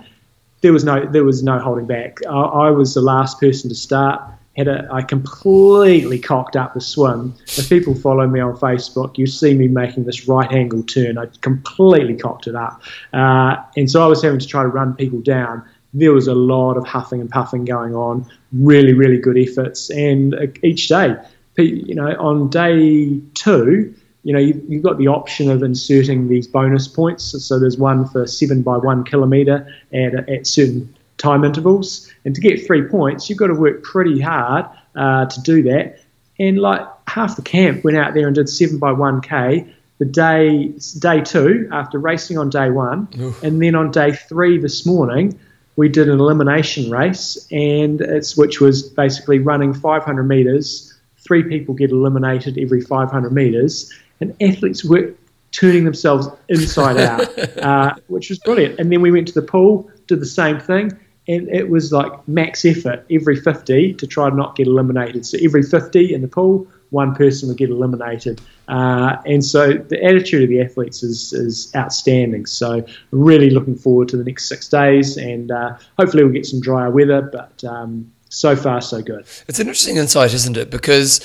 [0.61, 2.19] There was no there was no holding back.
[2.27, 4.21] I, I was the last person to start.
[4.57, 7.33] had a, I completely cocked up the swim.
[7.45, 11.17] If people follow me on Facebook, you see me making this right angle turn.
[11.17, 12.81] I completely cocked it up.
[13.13, 15.63] Uh, and so I was having to try to run people down.
[15.93, 19.89] There was a lot of huffing and puffing going on, really, really good efforts.
[19.89, 21.15] And uh, each day,
[21.57, 23.93] you know, on day two,
[24.23, 27.23] you know, you, you've got the option of inserting these bonus points.
[27.43, 32.11] So there's one for seven by one kilometre at, at certain time intervals.
[32.25, 34.65] And to get three points, you've got to work pretty hard
[34.95, 35.99] uh, to do that.
[36.39, 39.73] And like half the camp went out there and did seven by one k.
[39.99, 43.43] The day day two after racing on day one, Oof.
[43.43, 45.39] and then on day three this morning,
[45.75, 50.91] we did an elimination race, and it's which was basically running 500 meters.
[51.19, 55.13] Three people get eliminated every 500 meters, and athletes were
[55.51, 58.79] turning themselves inside out, uh, which was brilliant.
[58.79, 60.97] And then we went to the pool, did the same thing,
[61.27, 65.25] and it was like max effort every 50 to try and not get eliminated.
[65.25, 68.41] So every 50 in the pool, one person would get eliminated.
[68.67, 72.45] Uh, and so the attitude of the athletes is, is outstanding.
[72.45, 76.61] So really looking forward to the next six days, and uh, hopefully we'll get some
[76.61, 77.21] drier weather.
[77.21, 79.25] But um, so far, so good.
[79.47, 80.71] It's an interesting insight, isn't it?
[80.71, 81.19] Because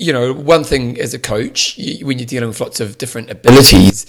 [0.00, 3.30] you know, one thing as a coach, you, when you're dealing with lots of different
[3.30, 4.06] abilities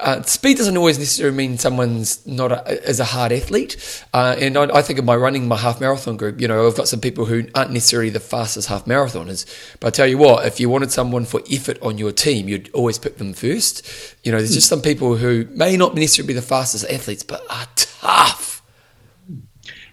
[0.00, 4.04] uh, speed doesn't always necessarily mean someone's not a, as a hard athlete.
[4.14, 6.76] Uh, and I, I, think of my running my half marathon group, you know, I've
[6.76, 9.46] got some people who aren't necessarily the fastest half marathoners.
[9.78, 12.70] But I tell you what, if you wanted someone for effort on your team, you'd
[12.72, 13.86] always pick them first.
[14.24, 17.42] You know, there's just some people who may not necessarily be the fastest athletes, but
[17.50, 18.49] are tough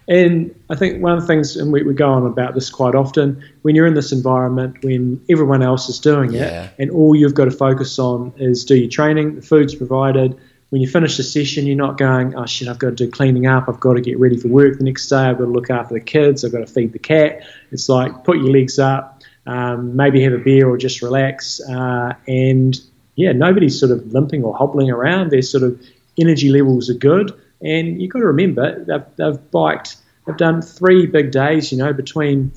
[0.08, 2.94] and I think one of the things, and we, we go on about this quite
[2.94, 6.64] often, when you're in this environment, when everyone else is doing yeah.
[6.64, 10.38] it, and all you've got to focus on is do your training, the food's provided.
[10.70, 13.46] When you finish the session, you're not going, oh shit, I've got to do cleaning
[13.46, 15.70] up, I've got to get ready for work the next day, I've got to look
[15.70, 17.42] after the kids, I've got to feed the cat.
[17.70, 21.60] It's like put your legs up, um, maybe have a beer or just relax.
[21.60, 22.78] Uh, and
[23.16, 25.30] yeah, nobody's sort of limping or hobbling around.
[25.30, 25.80] Their sort of
[26.18, 27.32] energy levels are good.
[27.60, 29.96] And you've got to remember, they've, they've biked,
[30.26, 32.52] they've done three big days, you know, between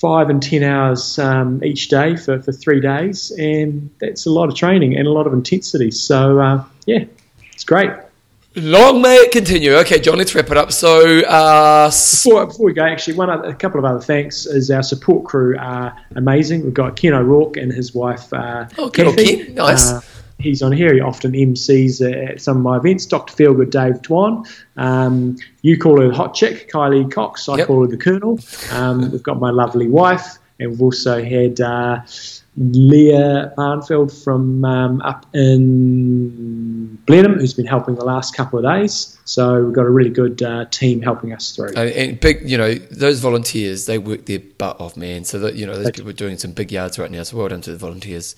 [0.00, 3.32] five and 10 hours um, each day for, for three days.
[3.32, 5.90] And that's a lot of training and a lot of intensity.
[5.90, 7.04] So, uh, yeah,
[7.52, 7.90] it's great.
[8.54, 9.74] Long may it continue.
[9.76, 10.72] Okay, John, let's wrap it up.
[10.72, 14.70] So, uh, before, before we go, actually, one other, a couple of other thanks is
[14.70, 16.64] our support crew are amazing.
[16.64, 18.32] We've got Ken O'Rourke and his wife.
[18.32, 19.44] Uh, oh, Kathy.
[19.44, 19.54] Ken.
[19.54, 19.92] Nice.
[19.92, 20.00] Uh,
[20.38, 20.94] he's on here.
[20.94, 23.06] He often MCs at some of my events.
[23.06, 23.34] Dr.
[23.34, 24.46] Feelgood Dave Dwan.
[24.76, 27.48] Um, you call her the hot chick, Kylie Cox.
[27.48, 27.66] I yep.
[27.66, 28.38] call her the Colonel.
[28.72, 32.00] Um, we've got my lovely wife, and we've also had uh,
[32.56, 39.18] Leah Barnfield from um, up in Blenheim, who's been helping the last couple of days.
[39.24, 41.68] So we've got a really good uh, team helping us through.
[41.68, 45.24] And, and, big, you know, those volunteers, they work their butt off, man.
[45.24, 47.22] So that you know, those people are doing some big yards right now.
[47.24, 48.34] So well done to the volunteers.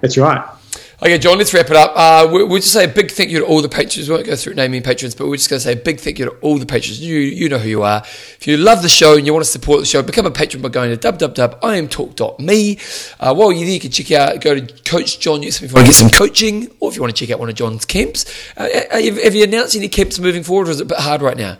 [0.00, 0.48] That's right.
[1.02, 1.92] Okay, John, let's wrap it up.
[1.96, 4.06] Uh, we, we'll just say a big thank you to all the patrons.
[4.06, 6.18] We won't go through naming patrons, but we're just going to say a big thank
[6.18, 7.00] you to all the patrons.
[7.00, 8.02] You you know who you are.
[8.04, 10.62] If you love the show and you want to support the show, become a patron
[10.62, 12.78] by going to www.imtalk.me.
[13.18, 15.86] Uh, while you're there, you can check out, go to Coach John if you want
[15.86, 18.26] to get some coaching, or if you want to check out one of John's camps.
[18.58, 20.98] Uh, uh have, have you announced any camps moving forward, or is it a bit
[20.98, 21.56] hard right now?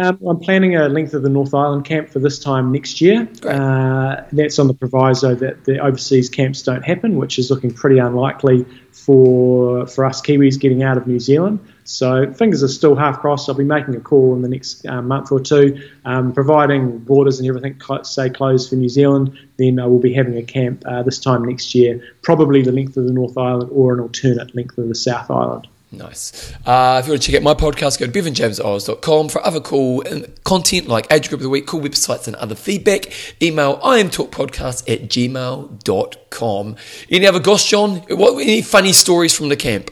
[0.00, 3.28] Um, I'm planning a length of the North Island camp for this time next year.
[3.44, 7.98] Uh, that's on the proviso that the overseas camps don't happen, which is looking pretty
[7.98, 11.60] unlikely for for us Kiwis getting out of New Zealand.
[11.84, 13.48] So fingers are still half crossed.
[13.50, 17.38] I'll be making a call in the next uh, month or two, um, providing borders
[17.38, 19.38] and everything stay closed for New Zealand.
[19.58, 22.96] Then I will be having a camp uh, this time next year, probably the length
[22.96, 25.66] of the North Island or an alternate length of the South Island.
[25.92, 26.52] Nice.
[26.64, 30.04] Uh, if you want to check out my podcast, go to bevanjamesoz.com for other cool
[30.44, 33.12] content like Age Group of the Week, cool websites, and other feedback.
[33.42, 36.76] Email imtalkpodcast at gmail.com.
[37.10, 37.96] Any other goss, John?
[38.08, 39.90] What, any funny stories from the camp?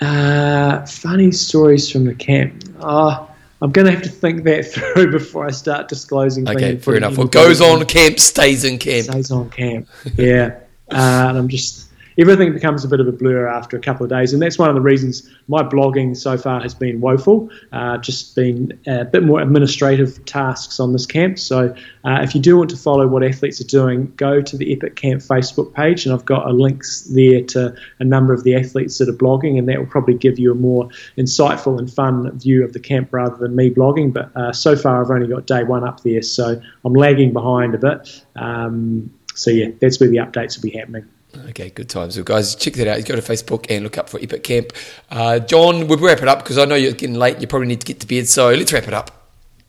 [0.00, 2.62] Uh, funny stories from the camp.
[2.78, 3.26] Uh,
[3.60, 6.48] I'm going to have to think that through before I start disclosing.
[6.48, 7.18] Okay, fair enough.
[7.18, 9.06] What goes on camp stays in camp.
[9.06, 9.88] Stays on camp.
[10.14, 10.60] Yeah.
[10.90, 11.87] uh, and I'm just
[12.18, 14.32] everything becomes a bit of a blur after a couple of days.
[14.32, 18.34] And that's one of the reasons my blogging so far has been woeful, uh, just
[18.34, 21.38] been a bit more administrative tasks on this camp.
[21.38, 24.72] So uh, if you do want to follow what athletes are doing, go to the
[24.72, 28.56] Epic Camp Facebook page, and I've got a links there to a number of the
[28.56, 32.36] athletes that are blogging, and that will probably give you a more insightful and fun
[32.38, 34.12] view of the camp rather than me blogging.
[34.12, 37.74] But uh, so far, I've only got day one up there, so I'm lagging behind
[37.74, 38.24] a bit.
[38.34, 41.08] Um, so yeah, that's where the updates will be happening.
[41.50, 42.14] Okay, good times.
[42.14, 43.04] So, guys, check that out.
[43.04, 44.72] Go to Facebook and look up for Epic Camp.
[45.10, 47.40] Uh, John, we'll wrap it up because I know you're getting late.
[47.40, 48.28] You probably need to get to bed.
[48.28, 49.10] So let's wrap it up.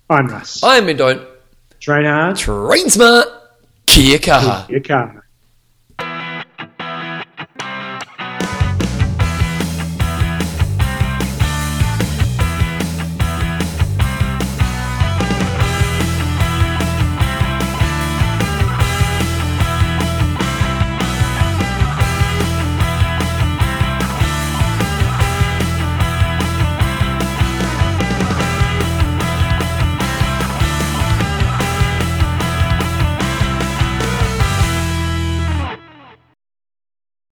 [0.09, 0.63] I'm Russ.
[0.63, 1.25] I'm Mendone.
[1.79, 2.37] Train hard.
[2.37, 3.27] Train smart.
[3.85, 4.69] Kia kaha.
[4.69, 5.25] Your car.